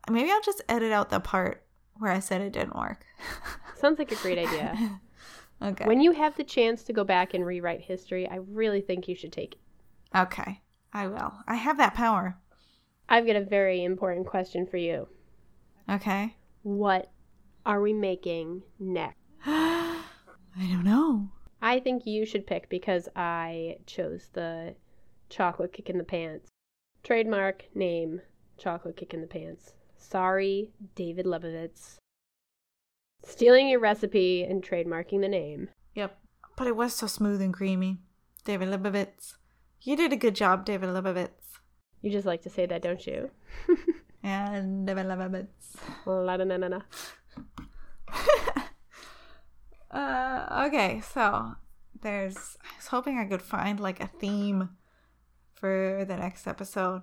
maybe 0.10 0.30
I'll 0.32 0.42
just 0.42 0.64
edit 0.70 0.92
out 0.92 1.10
the 1.10 1.20
part 1.20 1.64
where 1.98 2.12
I 2.12 2.20
said 2.20 2.42
it 2.42 2.54
didn't 2.54 2.76
work. 2.76 3.06
Sounds 3.78 4.00
like 4.00 4.12
a 4.12 4.16
great 4.16 4.38
idea. 4.38 5.00
okay. 5.62 5.86
When 5.86 6.02
you 6.02 6.12
have 6.12 6.36
the 6.36 6.44
chance 6.44 6.84
to 6.84 6.94
go 6.94 7.04
back 7.04 7.34
and 7.34 7.46
rewrite 7.46 7.82
history, 7.82 8.28
I 8.28 8.38
really 8.38 8.82
think 8.82 9.08
you 9.08 9.16
should 9.16 9.32
take 9.32 9.54
it. 9.54 9.60
okay, 10.18 10.62
I 10.94 11.08
will. 11.08 11.34
I 11.48 11.56
have 11.56 11.78
that 11.78 11.94
power. 11.94 12.38
I've 13.08 13.28
got 13.28 13.36
a 13.36 13.42
very 13.42 13.84
important 13.84 14.28
question 14.28 14.66
for 14.66 14.78
you. 14.78 15.08
Okay. 15.90 16.36
What 16.64 17.12
are 17.66 17.82
we 17.82 17.94
making 17.94 18.64
next? 18.80 19.18
I 19.46 20.02
don't 20.58 20.84
know. 20.84 21.30
I 21.62 21.80
think 21.80 22.06
you 22.06 22.26
should 22.26 22.48
pick 22.48 22.70
because 22.70 23.08
I 23.16 23.78
chose 23.86 24.30
the 24.34 24.76
chocolate 25.30 25.74
kick 25.74 25.90
in 25.90 25.98
the 25.98 26.04
pants. 26.04 26.50
Trademark 27.04 27.66
name 27.76 28.22
chocolate 28.58 28.98
kick 28.98 29.14
in 29.14 29.22
the 29.22 29.28
pants. 29.28 29.74
Sorry, 29.98 30.72
David 30.96 31.26
Lebovitz. 31.26 31.98
Stealing 33.24 33.70
your 33.70 33.80
recipe 33.80 34.44
and 34.44 34.64
trademarking 34.64 35.22
the 35.22 35.28
name. 35.28 35.70
Yep. 35.96 36.18
But 36.56 36.68
it 36.68 36.76
was 36.76 36.94
so 36.96 37.08
smooth 37.08 37.42
and 37.42 37.54
creamy. 37.54 37.98
David 38.44 38.70
Lebovitz. 38.70 39.36
You 39.82 39.96
did 39.96 40.14
a 40.14 40.18
good 40.18 40.36
job, 40.36 40.66
David 40.66 40.90
Lebovitz. 40.90 41.45
You 42.06 42.12
just 42.12 42.28
like 42.28 42.44
to 42.44 42.52
say 42.52 42.68
that, 42.68 42.84
don't 42.84 43.06
you? 43.08 43.32
And 44.24 44.88
Lebovitz. 44.88 45.76
La 46.06 46.38
na 46.38 46.44
na 46.44 46.68
na. 46.68 46.82
Uh, 49.92 50.66
okay, 50.68 51.02
so 51.14 51.56
there's. 52.02 52.58
I 52.62 52.76
was 52.76 52.88
hoping 52.88 53.18
I 53.18 53.24
could 53.24 53.42
find 53.42 53.80
like 53.80 54.02
a 54.04 54.08
theme 54.08 54.72
for 55.54 56.04
the 56.06 56.18
next 56.18 56.48
episode. 56.48 57.02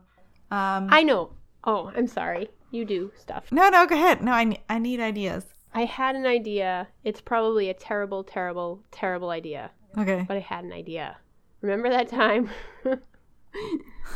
Um, 0.50 0.88
I 0.90 1.02
know. 1.02 1.32
Oh, 1.64 1.90
I'm 1.96 2.06
sorry. 2.06 2.50
You 2.70 2.84
do 2.84 3.10
stuff. 3.18 3.50
no, 3.50 3.70
no, 3.70 3.86
go 3.86 3.94
ahead. 3.94 4.22
No, 4.22 4.32
I, 4.32 4.44
ne- 4.44 4.62
I 4.68 4.78
need 4.78 5.00
ideas. 5.00 5.46
I 5.72 5.86
had 5.86 6.16
an 6.16 6.26
idea. 6.26 6.88
It's 7.02 7.22
probably 7.22 7.70
a 7.70 7.74
terrible, 7.74 8.24
terrible, 8.24 8.82
terrible 8.90 9.30
idea. 9.30 9.70
Okay. 9.96 10.26
But 10.28 10.36
I 10.36 10.40
had 10.40 10.64
an 10.64 10.72
idea. 10.72 11.16
Remember 11.62 11.88
that 11.88 12.08
time? 12.08 12.50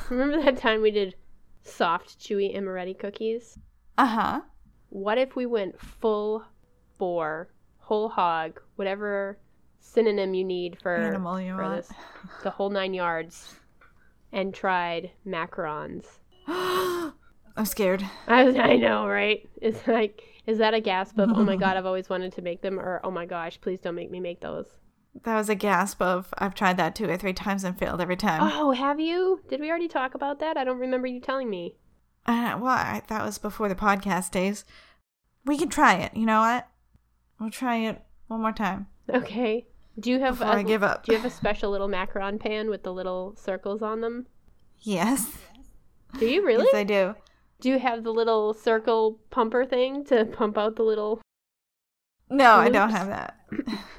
Remember 0.11 0.43
that 0.43 0.57
time 0.59 0.83
we 0.83 0.91
did 0.91 1.15
soft, 1.63 2.19
chewy 2.19 2.57
amaretti 2.57 2.99
cookies? 2.99 3.59
Uh 3.99 4.07
huh. 4.07 4.41
What 4.91 5.19
if 5.19 5.37
we 5.37 5.47
went 5.47 5.81
full 5.81 6.45
bore, 6.99 7.49
whole 7.79 8.09
hog, 8.09 8.61
whatever 8.77 9.39
synonym 9.81 10.35
you 10.35 10.45
need 10.45 10.79
for, 10.83 10.95
Animal 10.95 11.41
you 11.41 11.55
for 11.55 11.63
want. 11.63 11.77
this, 11.77 11.93
the 12.43 12.51
whole 12.51 12.71
nine 12.71 12.95
yards, 12.95 13.55
and 14.33 14.55
tried 14.55 15.11
macarons? 15.27 16.05
I'm 16.47 17.65
scared. 17.65 18.05
I, 18.29 18.49
I 18.59 18.77
know, 18.77 19.07
right? 19.07 19.49
It's 19.63 19.87
like, 19.87 20.23
is 20.47 20.59
that 20.59 20.75
a 20.75 20.81
gasp 20.81 21.19
of, 21.19 21.31
oh 21.31 21.43
my 21.43 21.57
god, 21.65 21.77
I've 21.77 21.87
always 21.87 22.09
wanted 22.09 22.33
to 22.35 22.43
make 22.43 22.61
them, 22.61 22.79
or 22.79 23.01
oh 23.03 23.11
my 23.11 23.27
gosh, 23.27 23.61
please 23.61 23.81
don't 23.81 23.95
make 23.95 24.11
me 24.11 24.21
make 24.21 24.41
those? 24.41 24.67
That 25.25 25.37
was 25.37 25.49
a 25.49 25.55
gasp 25.55 26.01
of 26.03 26.33
I've 26.39 26.55
tried 26.55 26.77
that 26.77 26.95
two 26.95 27.09
or 27.09 27.17
three 27.17 27.33
times 27.33 27.65
and 27.65 27.79
failed 27.79 28.01
every 28.01 28.17
time. 28.17 28.41
Oh, 28.43 28.73
have 28.73 29.01
you? 29.01 29.41
Did 29.49 29.61
we 29.61 29.69
already 29.71 29.89
talk 29.89 30.15
about 30.15 30.41
that? 30.41 30.57
I 30.57 30.65
don't 30.65 30.79
remember 30.79 31.07
you 31.07 31.21
telling 31.21 31.49
me. 31.51 31.77
Uh, 32.27 32.59
well, 32.61 32.73
I, 32.73 33.03
that 33.09 33.25
was 33.25 33.39
before 33.39 33.69
the 33.69 33.75
podcast 33.75 34.31
days. 34.33 34.65
We 35.45 35.57
can 35.57 35.69
try 35.69 35.95
it. 35.95 36.17
You 36.17 36.27
know 36.27 36.41
what? 36.41 36.69
We'll 37.39 37.51
try 37.51 37.77
it 37.77 38.03
one 38.27 38.41
more 38.43 38.53
time. 38.53 38.89
Okay. 39.13 39.67
Do 39.99 40.11
you 40.11 40.19
have 40.21 40.39
Before 40.39 40.55
a, 40.55 40.59
I 40.59 40.63
give 40.63 40.83
up. 40.83 41.05
Do 41.07 41.13
you 41.13 41.19
have 41.19 41.27
a 41.27 41.35
special 41.35 41.71
little 41.71 41.89
macaron 41.89 42.39
pan 42.41 42.69
with 42.69 42.83
the 42.83 42.93
little 42.93 43.35
circles 43.37 43.81
on 43.81 44.01
them? 44.01 44.27
Yes. 44.81 45.31
Do 46.19 46.27
you 46.27 46.45
really? 46.45 46.65
Yes, 46.67 46.75
I 46.75 46.85
do. 46.85 47.15
do 47.61 47.69
you 47.71 47.79
have 47.79 48.05
the 48.05 48.13
little 48.13 48.53
circle 48.53 49.19
pumper 49.31 49.65
thing 49.65 50.05
to 50.07 50.25
pump 50.25 50.59
out 50.59 50.77
the 50.77 50.83
little? 50.83 51.21
No, 52.29 52.57
I 52.57 52.69
don't 52.69 52.91
have 52.91 53.07
that. 53.07 53.39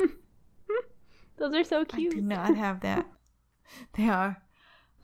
Those 1.37 1.53
are 1.53 1.63
so 1.63 1.85
cute. 1.85 2.13
I 2.13 2.15
do 2.17 2.21
not 2.21 2.55
have 2.55 2.81
that. 2.81 3.05
They 3.97 4.07
are. 4.07 4.41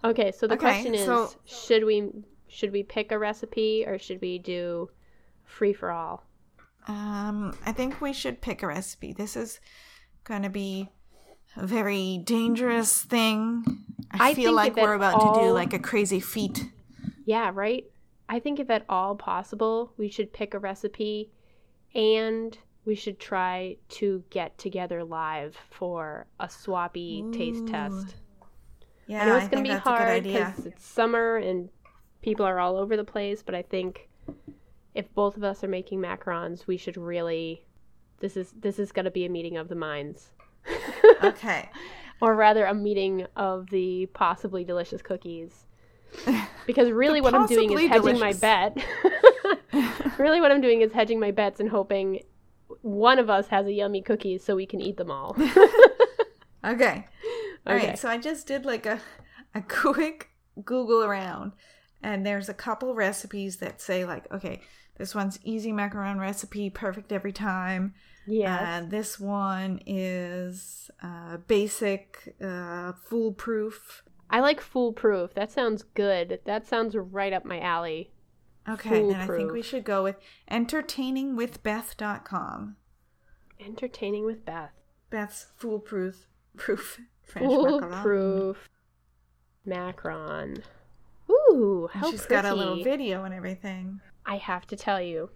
Okay, 0.05 0.31
so 0.31 0.47
the 0.47 0.53
Okay, 0.53 0.59
question 0.61 0.95
is, 0.95 1.05
so- 1.05 1.31
should 1.45 1.83
we 1.83 2.09
should 2.47 2.71
we 2.71 2.81
pick 2.83 3.11
a 3.11 3.19
recipe 3.19 3.83
or 3.85 3.97
should 3.99 4.21
we 4.21 4.37
do 4.39 4.89
free 5.43 5.73
for 5.73 5.91
all? 5.91 6.23
Um, 6.87 7.57
I 7.65 7.71
think 7.73 7.99
we 7.99 8.13
should 8.13 8.39
pick 8.41 8.63
a 8.63 8.67
recipe. 8.67 9.11
This 9.11 9.35
is 9.35 9.59
going 10.23 10.43
to 10.43 10.49
be 10.49 10.89
a 11.57 11.65
very 11.67 12.19
dangerous 12.23 13.03
thing. 13.03 13.65
I, 14.11 14.29
I 14.29 14.33
feel 14.33 14.53
like 14.53 14.75
we're 14.75 14.93
about 14.93 15.19
to 15.19 15.41
do 15.41 15.51
like 15.51 15.73
a 15.73 15.79
crazy 15.79 16.19
feat. 16.19 16.69
Yeah, 17.25 17.51
right? 17.53 17.85
I 18.29 18.39
think 18.39 18.59
if 18.59 18.69
at 18.69 18.85
all 18.87 19.15
possible, 19.15 19.93
we 19.97 20.09
should 20.09 20.31
pick 20.31 20.53
a 20.53 20.59
recipe 20.59 21.31
and 21.95 22.57
we 22.85 22.95
should 22.95 23.19
try 23.19 23.77
to 23.89 24.23
get 24.29 24.57
together 24.57 25.03
live 25.03 25.57
for 25.69 26.25
a 26.39 26.47
swappy 26.47 27.31
taste 27.33 27.67
test. 27.67 28.15
Yeah, 29.07 29.23
I 29.23 29.25
know 29.25 29.35
it's 29.37 29.47
going 29.47 29.63
to 29.63 29.69
be 29.69 29.73
that's 29.73 29.85
a 29.85 29.89
good 29.89 29.97
hard 29.97 30.23
because 30.23 30.65
it's 30.65 30.85
summer 30.85 31.37
and 31.37 31.69
people 32.21 32.45
are 32.45 32.59
all 32.59 32.77
over 32.77 32.95
the 32.95 33.03
place, 33.03 33.43
but 33.43 33.55
I 33.55 33.61
think 33.61 34.09
if 34.95 35.13
both 35.13 35.37
of 35.37 35.43
us 35.43 35.63
are 35.63 35.67
making 35.67 35.99
macarons, 35.99 36.67
we 36.67 36.77
should 36.77 36.97
really 36.97 37.65
this 38.19 38.37
is 38.37 38.53
this 38.57 38.79
is 38.79 38.91
going 38.91 39.05
to 39.05 39.11
be 39.11 39.25
a 39.25 39.29
meeting 39.29 39.57
of 39.57 39.67
the 39.67 39.75
minds. 39.75 40.31
Okay. 41.23 41.69
or 42.21 42.35
rather 42.35 42.65
a 42.65 42.73
meeting 42.73 43.27
of 43.35 43.69
the 43.69 44.05
possibly 44.13 44.63
delicious 44.63 45.01
cookies. 45.01 45.65
Because 46.65 46.91
really 46.91 47.19
what 47.19 47.33
I'm 47.33 47.47
doing 47.47 47.71
is 47.71 47.79
hedging 47.81 48.15
delicious. 48.15 48.41
my 48.41 48.73
bet. 48.73 48.85
really 50.17 50.39
what 50.39 50.51
I'm 50.51 50.61
doing 50.61 50.81
is 50.81 50.93
hedging 50.93 51.19
my 51.19 51.31
bets 51.31 51.59
and 51.59 51.69
hoping 51.69 52.21
one 52.83 53.17
of 53.17 53.29
us 53.29 53.47
has 53.47 53.65
a 53.65 53.73
yummy 53.73 54.01
cookie 54.01 54.37
so 54.37 54.55
we 54.55 54.67
can 54.67 54.79
eat 54.79 54.97
them 54.97 55.09
all. 55.09 55.35
Okay. 56.65 57.05
All 57.67 57.75
right. 57.75 57.83
Okay. 57.89 57.95
So 57.95 58.09
I 58.09 58.17
just 58.17 58.47
did 58.47 58.65
like 58.65 58.85
a 58.85 58.99
a 59.53 59.61
quick 59.67 60.29
Google 60.63 61.03
around, 61.03 61.53
and 62.01 62.25
there's 62.25 62.49
a 62.49 62.53
couple 62.53 62.95
recipes 62.95 63.57
that 63.57 63.81
say 63.81 64.05
like, 64.05 64.31
okay, 64.31 64.61
this 64.97 65.13
one's 65.13 65.39
easy 65.43 65.71
macaron 65.71 66.19
recipe, 66.19 66.69
perfect 66.69 67.11
every 67.11 67.33
time. 67.33 67.93
Yeah. 68.25 68.77
And 68.77 68.89
this 68.89 69.19
one 69.19 69.81
is 69.85 70.89
uh, 71.01 71.37
basic, 71.47 72.35
uh, 72.41 72.93
foolproof. 72.93 74.03
I 74.29 74.39
like 74.39 74.61
foolproof. 74.61 75.33
That 75.33 75.51
sounds 75.51 75.83
good. 75.93 76.39
That 76.45 76.65
sounds 76.65 76.95
right 76.95 77.33
up 77.33 77.43
my 77.43 77.59
alley. 77.59 78.11
Okay, 78.67 79.05
then 79.07 79.15
I 79.19 79.27
think 79.27 79.51
we 79.51 79.61
should 79.61 79.83
go 79.83 80.03
with 80.03 80.15
entertainingwithbeth.com. 80.49 82.75
Entertaining 83.59 84.25
with 84.25 84.45
Beth. 84.45 84.71
Beth's 85.09 85.47
foolproof 85.57 86.27
proof 86.57 86.99
French 87.23 87.47
macaron. 87.49 87.91
Foolproof 87.91 88.69
macaron. 89.67 90.63
Ooh, 91.29 91.89
And 91.93 92.01
how 92.03 92.11
she's 92.11 92.25
pretty. 92.25 92.41
got 92.41 92.51
a 92.51 92.55
little 92.55 92.83
video 92.83 93.23
and 93.23 93.33
everything. 93.33 93.99
I 94.25 94.37
have 94.37 94.65
to 94.67 94.75
tell 94.75 95.01
you, 95.01 95.29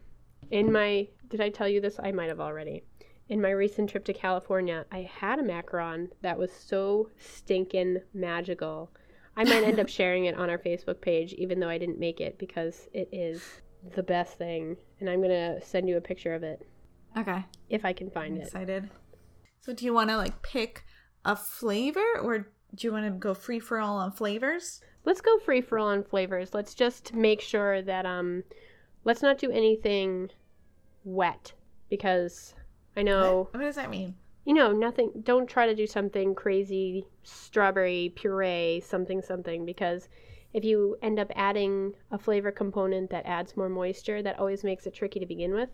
in 0.51 0.71
my 0.71 1.07
did 1.27 1.41
I 1.41 1.49
tell 1.49 1.67
you 1.67 1.81
this? 1.81 1.99
I 2.01 2.11
might 2.11 2.29
have 2.29 2.39
already. 2.39 2.83
In 3.29 3.41
my 3.41 3.49
recent 3.49 3.89
trip 3.89 4.05
to 4.05 4.13
California, 4.13 4.85
I 4.91 5.01
had 5.01 5.39
a 5.39 5.43
macaron 5.43 6.09
that 6.21 6.37
was 6.37 6.51
so 6.51 7.09
stinking 7.17 7.97
magical. 8.13 8.91
I 9.37 9.43
might 9.45 9.63
end 9.63 9.79
up 9.79 9.87
sharing 9.87 10.25
it 10.25 10.35
on 10.35 10.49
our 10.49 10.57
Facebook 10.57 10.99
page, 10.99 11.31
even 11.33 11.59
though 11.59 11.69
I 11.69 11.77
didn't 11.77 11.99
make 11.99 12.19
it, 12.19 12.37
because 12.39 12.87
it 12.93 13.07
is 13.11 13.43
the 13.95 14.03
best 14.03 14.37
thing. 14.37 14.75
And 14.99 15.09
I'm 15.09 15.21
gonna 15.21 15.61
send 15.61 15.87
you 15.87 15.95
a 15.97 16.01
picture 16.01 16.33
of 16.33 16.43
it 16.43 16.67
Okay. 17.15 17.45
if 17.69 17.85
I 17.85 17.93
can 17.93 18.07
I'm 18.07 18.13
find 18.13 18.37
it. 18.37 18.43
excited. 18.43 18.89
So 19.61 19.73
do 19.73 19.85
you 19.85 19.93
want 19.93 20.09
to 20.09 20.17
like 20.17 20.41
pick 20.41 20.83
a 21.23 21.35
flavor 21.35 22.03
or 22.21 22.39
do 22.75 22.87
you 22.87 22.91
want 22.91 23.05
to 23.05 23.11
go 23.11 23.33
free 23.33 23.59
for 23.59 23.79
all 23.79 23.97
on 23.97 24.11
flavors? 24.11 24.81
Let's 25.05 25.21
go 25.21 25.39
free 25.39 25.61
for 25.61 25.77
all 25.79 25.87
on 25.87 26.03
flavors. 26.03 26.53
Let's 26.53 26.73
just 26.73 27.13
make 27.13 27.39
sure 27.41 27.81
that 27.81 28.05
um, 28.05 28.43
let's 29.05 29.21
not 29.21 29.37
do 29.37 29.51
anything 29.51 30.29
wet 31.03 31.53
because 31.89 32.53
I 32.95 33.03
know. 33.03 33.47
What, 33.51 33.53
what 33.55 33.61
does 33.61 33.75
that 33.75 33.89
mean? 33.89 34.15
You 34.47 34.53
know, 34.53 34.71
nothing. 34.71 35.11
Don't 35.23 35.45
try 35.45 35.65
to 35.65 35.75
do 35.75 35.85
something 35.85 36.33
crazy, 36.33 37.05
strawberry 37.23 38.13
puree, 38.15 38.79
something, 38.79 39.21
something, 39.21 39.65
because 39.65 40.07
if 40.53 40.63
you 40.63 40.95
end 41.01 41.19
up 41.19 41.29
adding 41.35 41.93
a 42.11 42.17
flavor 42.17 42.49
component 42.49 43.09
that 43.09 43.25
adds 43.25 43.57
more 43.57 43.67
moisture, 43.67 44.21
that 44.23 44.39
always 44.39 44.63
makes 44.63 44.87
it 44.87 44.93
tricky 44.93 45.19
to 45.19 45.25
begin 45.25 45.53
with. 45.53 45.69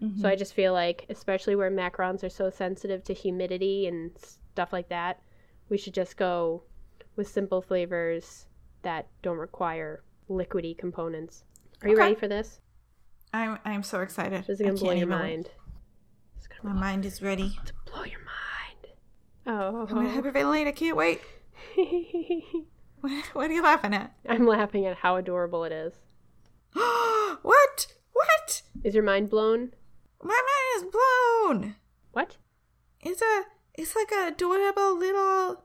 Mm-hmm. 0.00 0.20
So 0.20 0.28
I 0.28 0.36
just 0.36 0.54
feel 0.54 0.72
like, 0.72 1.06
especially 1.08 1.56
where 1.56 1.72
macarons 1.72 2.22
are 2.22 2.30
so 2.30 2.50
sensitive 2.50 3.02
to 3.02 3.12
humidity 3.12 3.88
and 3.88 4.12
stuff 4.16 4.72
like 4.72 4.88
that, 4.90 5.20
we 5.68 5.76
should 5.76 5.92
just 5.94 6.16
go 6.16 6.62
with 7.16 7.26
simple 7.26 7.60
flavors 7.60 8.46
that 8.82 9.08
don't 9.22 9.38
require 9.38 10.04
liquidy 10.30 10.78
components. 10.78 11.42
Are 11.82 11.88
you 11.88 11.96
Okay. 11.96 12.04
ready 12.04 12.14
for 12.14 12.28
this? 12.28 12.60
I'm 13.34 13.58
I'm 13.64 13.82
so 13.82 14.02
excited. 14.02 14.44
This 14.44 14.60
is 14.60 14.60
gonna 14.60 14.74
blow 14.74 14.92
your 14.92 15.08
mind. 15.08 15.50
My 16.62 16.72
mind 16.72 17.04
is 17.04 17.22
ready. 17.22 17.56
Blow 17.90 18.04
your 18.04 18.20
mind. 18.20 18.94
Oh. 19.46 19.86
I'm 19.88 19.94
gonna 19.94 20.08
hyperventilate. 20.10 20.66
I 20.66 20.72
can't 20.72 20.96
wait. 20.96 21.20
What, 23.00 23.24
what 23.32 23.50
are 23.50 23.54
you 23.54 23.62
laughing 23.62 23.94
at? 23.94 24.12
I'm 24.28 24.44
laughing 24.46 24.84
at 24.84 24.96
how 24.96 25.16
adorable 25.16 25.62
it 25.64 25.72
is. 25.72 25.92
what? 26.72 27.86
What? 28.12 28.62
Is 28.82 28.94
your 28.94 29.04
mind 29.04 29.30
blown? 29.30 29.70
My 30.22 30.34
mind 30.34 30.84
is 30.84 30.90
blown. 30.90 31.76
What? 32.12 32.36
It's 33.00 33.22
a 33.22 33.42
it's 33.74 33.94
like 33.94 34.10
a 34.10 34.28
adorable 34.28 34.98
little 34.98 35.62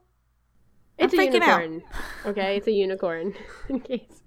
It's 0.96 1.12
a 1.12 1.16
freaking 1.16 1.42
out. 1.42 1.62
unicorn. 1.62 1.82
Okay, 2.24 2.56
it's 2.56 2.68
a 2.68 2.72
unicorn. 2.72 3.34
in 3.68 3.80
case 3.80 4.22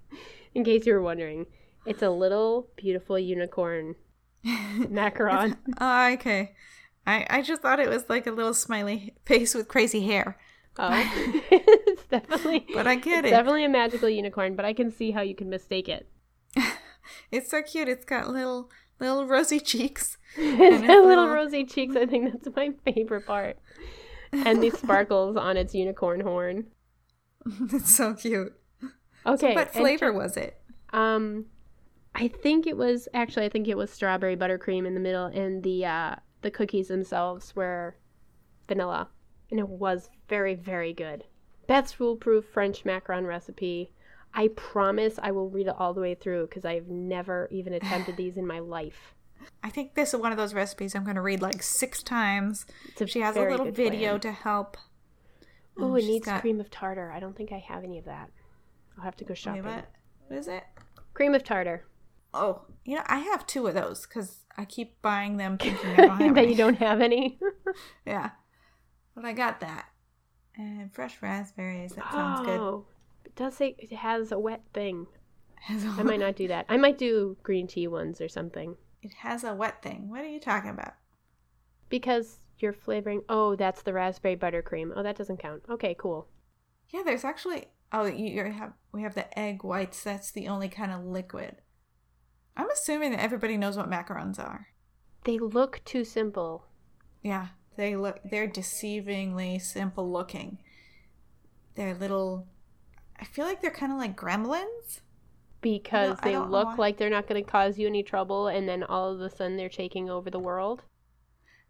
in 0.54 0.64
case 0.64 0.84
you 0.86 0.92
were 0.92 1.02
wondering. 1.02 1.46
It's 1.86 2.02
a 2.02 2.10
little 2.10 2.68
beautiful 2.76 3.18
unicorn 3.18 3.94
macaron. 4.44 5.56
Oh, 5.80 6.12
okay. 6.12 6.52
I, 7.08 7.26
I 7.30 7.42
just 7.42 7.62
thought 7.62 7.80
it 7.80 7.88
was 7.88 8.08
like 8.08 8.26
a 8.26 8.30
little 8.32 8.54
smiley 8.54 9.14
face 9.24 9.54
with 9.54 9.66
crazy 9.68 10.04
hair. 10.06 10.36
Oh. 10.78 10.90
it's 11.50 12.04
definitely 12.04 12.66
But 12.74 12.86
I 12.86 12.96
get 12.96 13.24
it's 13.24 13.28
it. 13.28 13.30
definitely 13.30 13.64
a 13.64 13.68
magical 13.68 14.08
unicorn, 14.08 14.54
but 14.56 14.64
I 14.64 14.72
can 14.74 14.90
see 14.90 15.10
how 15.10 15.22
you 15.22 15.34
can 15.34 15.48
mistake 15.48 15.88
it. 15.88 16.08
It's 17.32 17.50
so 17.50 17.62
cute. 17.62 17.88
It's 17.88 18.04
got 18.04 18.28
little 18.28 18.70
little 19.00 19.26
rosy 19.26 19.60
cheeks. 19.60 20.18
It's 20.36 20.60
its 20.60 20.80
got 20.82 20.88
little 20.88 21.06
little- 21.06 21.28
rosy 21.28 21.64
cheeks. 21.64 21.96
I 21.96 22.04
think 22.04 22.30
that's 22.30 22.54
my 22.54 22.70
favorite 22.84 23.26
part. 23.26 23.56
And 24.30 24.62
these 24.62 24.78
sparkles 24.78 25.34
on 25.36 25.56
its 25.56 25.74
unicorn 25.74 26.20
horn. 26.20 26.66
it's 27.72 27.94
so 27.96 28.12
cute. 28.12 28.52
Okay. 29.24 29.54
what 29.54 29.68
and 29.74 29.76
flavor 29.82 30.12
was 30.12 30.36
it? 30.36 30.60
Um, 30.92 31.46
I 32.14 32.28
think 32.28 32.66
it 32.66 32.76
was 32.76 33.08
actually 33.14 33.46
I 33.46 33.48
think 33.48 33.68
it 33.68 33.76
was 33.76 33.90
strawberry 33.90 34.36
buttercream 34.36 34.86
in 34.86 34.92
the 34.92 35.00
middle, 35.00 35.26
and 35.26 35.62
the 35.62 35.86
uh, 35.86 36.14
the 36.42 36.50
cookies 36.50 36.88
themselves 36.88 37.54
were 37.56 37.96
vanilla, 38.68 39.08
and 39.50 39.58
it 39.60 39.68
was 39.68 40.10
very 40.28 40.54
very 40.54 40.92
good. 40.92 41.24
Beth's 41.66 41.92
foolproof 41.92 42.44
French 42.46 42.84
macaron 42.84 43.26
recipe. 43.26 43.92
I 44.34 44.48
promise 44.48 45.18
I 45.22 45.30
will 45.30 45.48
read 45.48 45.68
it 45.68 45.74
all 45.78 45.94
the 45.94 46.00
way 46.00 46.14
through 46.14 46.46
because 46.48 46.64
I've 46.64 46.88
never 46.88 47.48
even 47.50 47.72
attempted 47.72 48.16
these 48.16 48.36
in 48.36 48.46
my 48.46 48.58
life. 48.58 49.14
I 49.64 49.70
think 49.70 49.94
this 49.94 50.12
is 50.14 50.20
one 50.20 50.32
of 50.32 50.38
those 50.38 50.52
recipes 50.54 50.94
I'm 50.94 51.04
going 51.04 51.16
to 51.16 51.22
read 51.22 51.40
like 51.42 51.62
six 51.62 52.02
times. 52.02 52.66
A 53.00 53.06
She 53.06 53.20
has 53.20 53.36
a 53.36 53.40
little 53.40 53.70
video 53.70 54.10
plan. 54.10 54.20
to 54.20 54.32
help. 54.32 54.76
Oh, 55.78 55.94
it 55.94 56.04
needs 56.04 56.26
got- 56.26 56.40
cream 56.42 56.60
of 56.60 56.70
tartar. 56.70 57.10
I 57.10 57.20
don't 57.20 57.36
think 57.36 57.52
I 57.52 57.58
have 57.58 57.84
any 57.84 57.98
of 57.98 58.04
that. 58.06 58.30
I'll 58.96 59.04
have 59.04 59.16
to 59.16 59.24
go 59.24 59.30
Wait, 59.32 59.38
shopping. 59.38 59.64
what? 59.64 59.86
What 60.26 60.38
is 60.38 60.48
it? 60.48 60.64
Cream 61.14 61.34
of 61.34 61.44
tartar. 61.44 61.84
Oh, 62.34 62.62
you 62.84 62.96
know, 62.96 63.02
I 63.06 63.18
have 63.20 63.46
two 63.46 63.66
of 63.66 63.74
those 63.74 64.06
because 64.06 64.40
I 64.56 64.64
keep 64.64 65.00
buying 65.02 65.36
them 65.38 65.56
thinking 65.58 65.90
I 65.90 65.96
don't 65.96 66.20
have 66.20 66.34
that 66.34 66.40
any. 66.42 66.50
you 66.52 66.56
don't 66.56 66.78
have 66.78 67.00
any. 67.00 67.38
Yeah. 68.06 68.30
But 69.14 69.24
I 69.24 69.32
got 69.32 69.60
that. 69.60 69.86
And 70.56 70.92
fresh 70.92 71.20
raspberries. 71.22 71.92
That 71.94 72.10
sounds 72.12 72.46
good. 72.46 72.58
Oh, 72.60 72.86
it 73.24 73.34
does 73.36 73.54
say 73.56 73.74
it 73.78 73.92
has 73.92 74.32
a 74.32 74.38
wet 74.38 74.62
thing. 74.74 75.06
Has 75.56 75.84
a 75.84 75.88
I 75.88 76.02
might 76.02 76.20
not 76.20 76.36
do 76.36 76.48
that. 76.48 76.66
I 76.68 76.76
might 76.76 76.98
do 76.98 77.36
green 77.42 77.66
tea 77.66 77.86
ones 77.88 78.20
or 78.20 78.28
something 78.28 78.76
It 79.02 79.12
has 79.20 79.42
a 79.44 79.54
wet 79.54 79.82
thing. 79.82 80.08
What 80.08 80.20
are 80.20 80.28
you 80.28 80.40
talking 80.40 80.70
about? 80.70 80.94
because 81.88 82.40
you're 82.58 82.72
flavoring. 82.72 83.22
Oh, 83.28 83.56
that's 83.56 83.82
the 83.82 83.92
raspberry 83.92 84.36
buttercream. 84.36 84.90
Oh, 84.94 85.02
that 85.02 85.16
doesn't 85.16 85.38
count. 85.38 85.62
Okay, 85.70 85.94
cool. 85.98 86.28
Yeah, 86.90 87.02
there's 87.04 87.24
actually. 87.24 87.66
Oh, 87.92 88.04
you 88.06 88.42
have 88.44 88.72
we 88.92 89.02
have 89.02 89.14
the 89.14 89.38
egg 89.38 89.64
whites. 89.64 90.02
That's 90.02 90.30
the 90.30 90.48
only 90.48 90.68
kind 90.68 90.92
of 90.92 91.04
liquid. 91.04 91.56
I'm 92.58 92.70
assuming 92.70 93.12
that 93.12 93.20
everybody 93.20 93.56
knows 93.56 93.76
what 93.78 93.88
macarons 93.88 94.38
are. 94.38 94.68
They 95.24 95.38
look 95.38 95.80
too 95.86 96.04
simple. 96.04 96.66
Yeah, 97.22 97.48
they 97.76 97.96
look. 97.96 98.20
They're 98.28 98.48
deceivingly 98.48 99.62
simple 99.62 100.10
looking. 100.10 100.58
They're 101.76 101.94
little. 101.94 102.46
I 103.18 103.24
feel 103.24 103.46
like 103.46 103.62
they're 103.62 103.70
kind 103.70 103.92
of 103.92 103.98
like 103.98 104.16
gremlins. 104.16 105.00
because 105.60 106.18
they 106.22 106.36
look 106.36 106.66
why. 106.66 106.74
like 106.76 106.98
they're 106.98 107.10
not 107.10 107.26
going 107.26 107.42
to 107.42 107.50
cause 107.50 107.78
you 107.78 107.86
any 107.88 108.02
trouble 108.02 108.46
and 108.46 108.68
then 108.68 108.82
all 108.84 109.10
of 109.10 109.20
a 109.20 109.28
sudden 109.30 109.56
they're 109.56 109.68
taking 109.68 110.08
over 110.08 110.30
the 110.30 110.38
world 110.38 110.82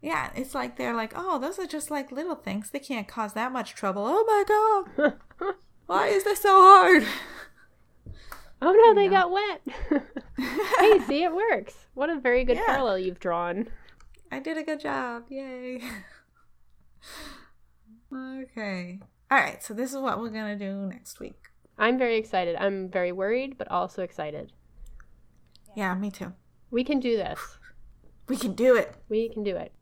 Yeah, 0.01 0.29
it's 0.35 0.53
like 0.53 0.77
they're 0.77 0.95
like, 0.95 1.13
oh, 1.15 1.39
those 1.39 1.57
are 1.59 1.65
just 1.65 1.89
like 1.91 2.11
little 2.11 2.35
things. 2.35 2.69
They 2.69 2.79
can't 2.79 3.07
cause 3.07 3.33
that 3.33 3.51
much 3.51 3.73
trouble. 3.75 4.03
Oh 4.05 4.23
my 4.25 4.43
god, 4.47 5.15
why 5.87 6.07
is 6.07 6.23
this 6.23 6.41
so 6.41 6.49
hard? 6.61 7.03
oh 8.61 8.71
no 8.73 8.93
they 8.93 9.07
got 9.07 9.31
wet 9.31 9.61
hey 10.79 10.99
see 11.07 11.23
it 11.23 11.33
works 11.33 11.75
what 11.93 12.09
a 12.09 12.19
very 12.19 12.43
good 12.43 12.57
Yeah. 12.57 12.65
parallel 12.65 12.99
you've 12.99 13.19
drawn 13.19 13.67
I 14.31 14.37
did 14.39 14.57
a 14.59 14.63
good 14.63 14.79
job. 14.79 15.23
Yay. 15.29 15.81
okay. 18.13 18.99
All 19.31 19.37
right, 19.39 19.63
so 19.63 19.73
this 19.73 19.91
is 19.91 19.97
what 19.99 20.19
we're 20.19 20.29
going 20.29 20.57
to 20.57 20.65
do 20.65 20.75
next 20.87 21.19
week. 21.19 21.35
i'm 21.77 21.97
very 21.97 22.17
excited 22.17 22.55
i'm 22.57 22.89
very 22.89 23.11
worried 23.11 23.57
but 23.57 23.69
also 23.71 24.03
excited 24.03 24.51
Yeah, 25.75 25.93
me 25.95 26.11
too. 26.11 26.33
we 26.71 26.83
can 26.83 26.99
do 26.99 27.15
this 27.15 27.39
We 28.27 28.37
can 28.37 28.53
do 28.53 28.75
it. 28.75 28.95
we 29.07 29.29
can 29.29 29.43
do 29.43 29.55
it 29.55 29.73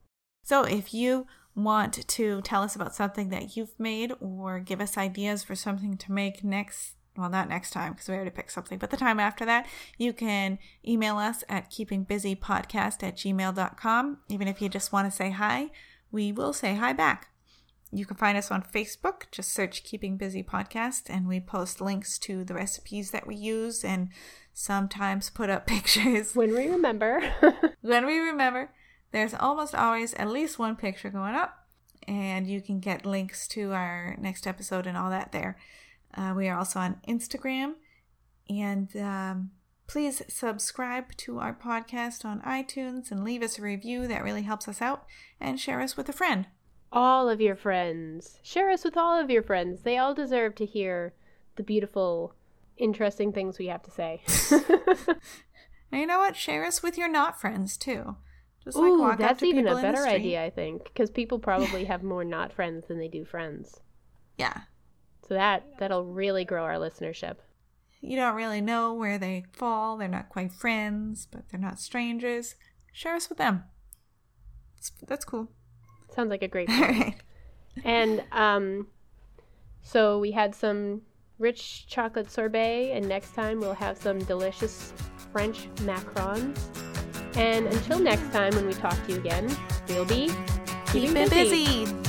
So 0.43 0.63
if 0.63 0.93
you 0.93 1.25
want 1.55 2.07
to 2.07 2.41
tell 2.41 2.61
us 2.61 2.75
about 2.75 2.93
something 2.95 3.29
that 3.29 3.57
you've 3.57 3.77
made 3.79 4.11
or 4.19 4.59
give 4.59 4.79
us 4.79 4.97
ideas 4.97 5.43
for 5.43 5.55
something 5.55 5.97
to 5.97 6.11
make 6.11 6.43
next 6.43 6.96
well 7.17 7.29
not 7.29 7.49
next 7.49 7.71
time 7.71 7.93
because 7.93 8.07
we 8.07 8.15
already 8.15 8.29
picked 8.29 8.51
something 8.51 8.77
but 8.77 8.91
the 8.91 8.97
time 8.97 9.19
after 9.19 9.45
that 9.45 9.65
you 9.97 10.13
can 10.13 10.59
email 10.87 11.17
us 11.17 11.43
at 11.49 11.71
keepingbusypodcast 11.71 13.03
at 13.03 13.17
gmail.com 13.17 14.17
even 14.29 14.47
if 14.47 14.61
you 14.61 14.69
just 14.69 14.91
want 14.93 15.09
to 15.09 15.15
say 15.15 15.31
hi 15.31 15.69
we 16.11 16.31
will 16.31 16.53
say 16.53 16.75
hi 16.75 16.93
back. 16.93 17.29
You 17.91 18.05
can 18.05 18.17
find 18.17 18.37
us 18.37 18.51
on 18.51 18.63
facebook 18.63 19.23
just 19.31 19.53
search 19.53 19.83
keeping 19.83 20.17
busy 20.17 20.43
podcast 20.43 21.03
and 21.09 21.27
we 21.27 21.39
post 21.39 21.79
links 21.79 22.17
to 22.19 22.43
the 22.43 22.53
recipes 22.53 23.11
that 23.11 23.25
we 23.25 23.35
use 23.35 23.83
and 23.83 24.09
sometimes 24.53 25.29
put 25.29 25.49
up 25.49 25.67
pictures. 25.67 26.35
When 26.35 26.53
we 26.53 26.67
remember. 26.67 27.21
When 27.81 28.05
we 28.05 28.17
remember, 28.17 28.71
there's 29.11 29.33
almost 29.33 29.73
always 29.73 30.13
at 30.15 30.27
least 30.27 30.59
one 30.59 30.75
picture 30.75 31.09
going 31.09 31.35
up, 31.35 31.65
and 32.05 32.45
you 32.45 32.59
can 32.59 32.81
get 32.81 33.05
links 33.05 33.47
to 33.49 33.71
our 33.71 34.17
next 34.19 34.45
episode 34.45 34.85
and 34.85 34.97
all 34.97 35.09
that 35.09 35.31
there. 35.31 35.57
Uh, 36.15 36.33
we 36.35 36.47
are 36.47 36.57
also 36.57 36.79
on 36.79 36.99
Instagram, 37.07 37.73
and 38.49 38.95
um, 38.97 39.51
please 39.87 40.21
subscribe 40.27 41.15
to 41.17 41.39
our 41.39 41.53
podcast 41.53 42.25
on 42.25 42.41
iTunes 42.41 43.11
and 43.11 43.23
leave 43.23 43.41
us 43.43 43.59
a 43.59 43.61
review. 43.61 44.07
That 44.07 44.23
really 44.23 44.43
helps 44.43 44.67
us 44.67 44.81
out, 44.81 45.05
and 45.39 45.59
share 45.59 45.81
us 45.81 45.95
with 45.97 46.09
a 46.09 46.13
friend. 46.13 46.47
all 46.91 47.29
of 47.29 47.41
your 47.41 47.55
friends 47.55 48.39
share 48.43 48.69
us 48.69 48.85
with 48.85 48.95
all 48.95 49.19
of 49.19 49.29
your 49.29 49.43
friends 49.43 49.81
they 49.81 49.97
all 49.97 50.13
deserve 50.15 50.55
to 50.55 50.65
hear 50.65 51.13
the 51.57 51.63
beautiful 51.63 52.33
interesting 52.77 53.33
things 53.33 53.59
we 53.59 53.67
have 53.67 53.83
to 53.83 53.91
say 53.91 54.21
And 55.91 56.01
you 56.01 56.07
know 56.07 56.19
what? 56.19 56.35
Share 56.35 56.65
us 56.65 56.83
with 56.83 56.97
your 56.97 57.07
not 57.09 57.39
friends 57.39 57.77
too. 57.77 58.17
Just 58.63 58.77
Ooh, 58.77 58.99
walk 58.99 59.13
up 59.13 59.19
that's 59.19 59.39
to 59.39 59.45
even 59.45 59.67
a 59.67 59.75
better 59.81 60.05
idea, 60.05 60.43
I 60.43 60.49
think, 60.49 60.83
because 60.83 61.09
people 61.09 61.39
probably 61.39 61.85
have 61.85 62.03
more 62.03 62.25
not 62.25 62.51
friends 62.51 62.87
than 62.87 62.99
they 62.99 63.07
do 63.07 63.23
friends. 63.23 63.79
Yeah. 64.37 64.61
So 65.27 65.33
that 65.33 65.63
that'll 65.79 66.05
really 66.05 66.45
grow 66.45 66.63
our 66.63 66.75
listenership. 66.75 67.37
You 68.01 68.15
don't 68.15 68.35
really 68.35 68.61
know 68.61 68.93
where 68.93 69.17
they 69.17 69.45
fall. 69.51 69.97
They're 69.97 70.07
not 70.07 70.29
quite 70.29 70.53
friends, 70.53 71.27
but 71.29 71.49
they're 71.49 71.59
not 71.59 71.79
strangers. 71.79 72.55
Share 72.93 73.15
us 73.15 73.27
with 73.27 73.37
them. 73.37 73.63
That's, 74.75 74.91
that's 75.07 75.25
cool. 75.25 75.49
Sounds 76.15 76.29
like 76.29 76.43
a 76.43 76.47
great 76.47 76.69
All 76.71 76.79
right. 76.79 77.15
and 77.83 78.23
um, 78.31 78.87
so 79.81 80.19
we 80.19 80.31
had 80.31 80.55
some 80.55 81.01
rich 81.39 81.87
chocolate 81.87 82.31
sorbet, 82.31 82.91
and 82.93 83.07
next 83.07 83.33
time 83.33 83.59
we'll 83.59 83.73
have 83.73 83.97
some 83.97 84.19
delicious 84.19 84.93
French 85.31 85.67
macarons. 85.77 86.57
And 87.35 87.67
until 87.67 87.99
next 87.99 88.31
time, 88.31 88.55
when 88.55 88.65
we 88.65 88.73
talk 88.73 88.95
to 89.05 89.13
you 89.13 89.19
again, 89.19 89.55
we'll 89.89 90.05
be 90.05 90.31
Keep 90.87 91.15
it 91.15 91.29
busy. 91.29 92.06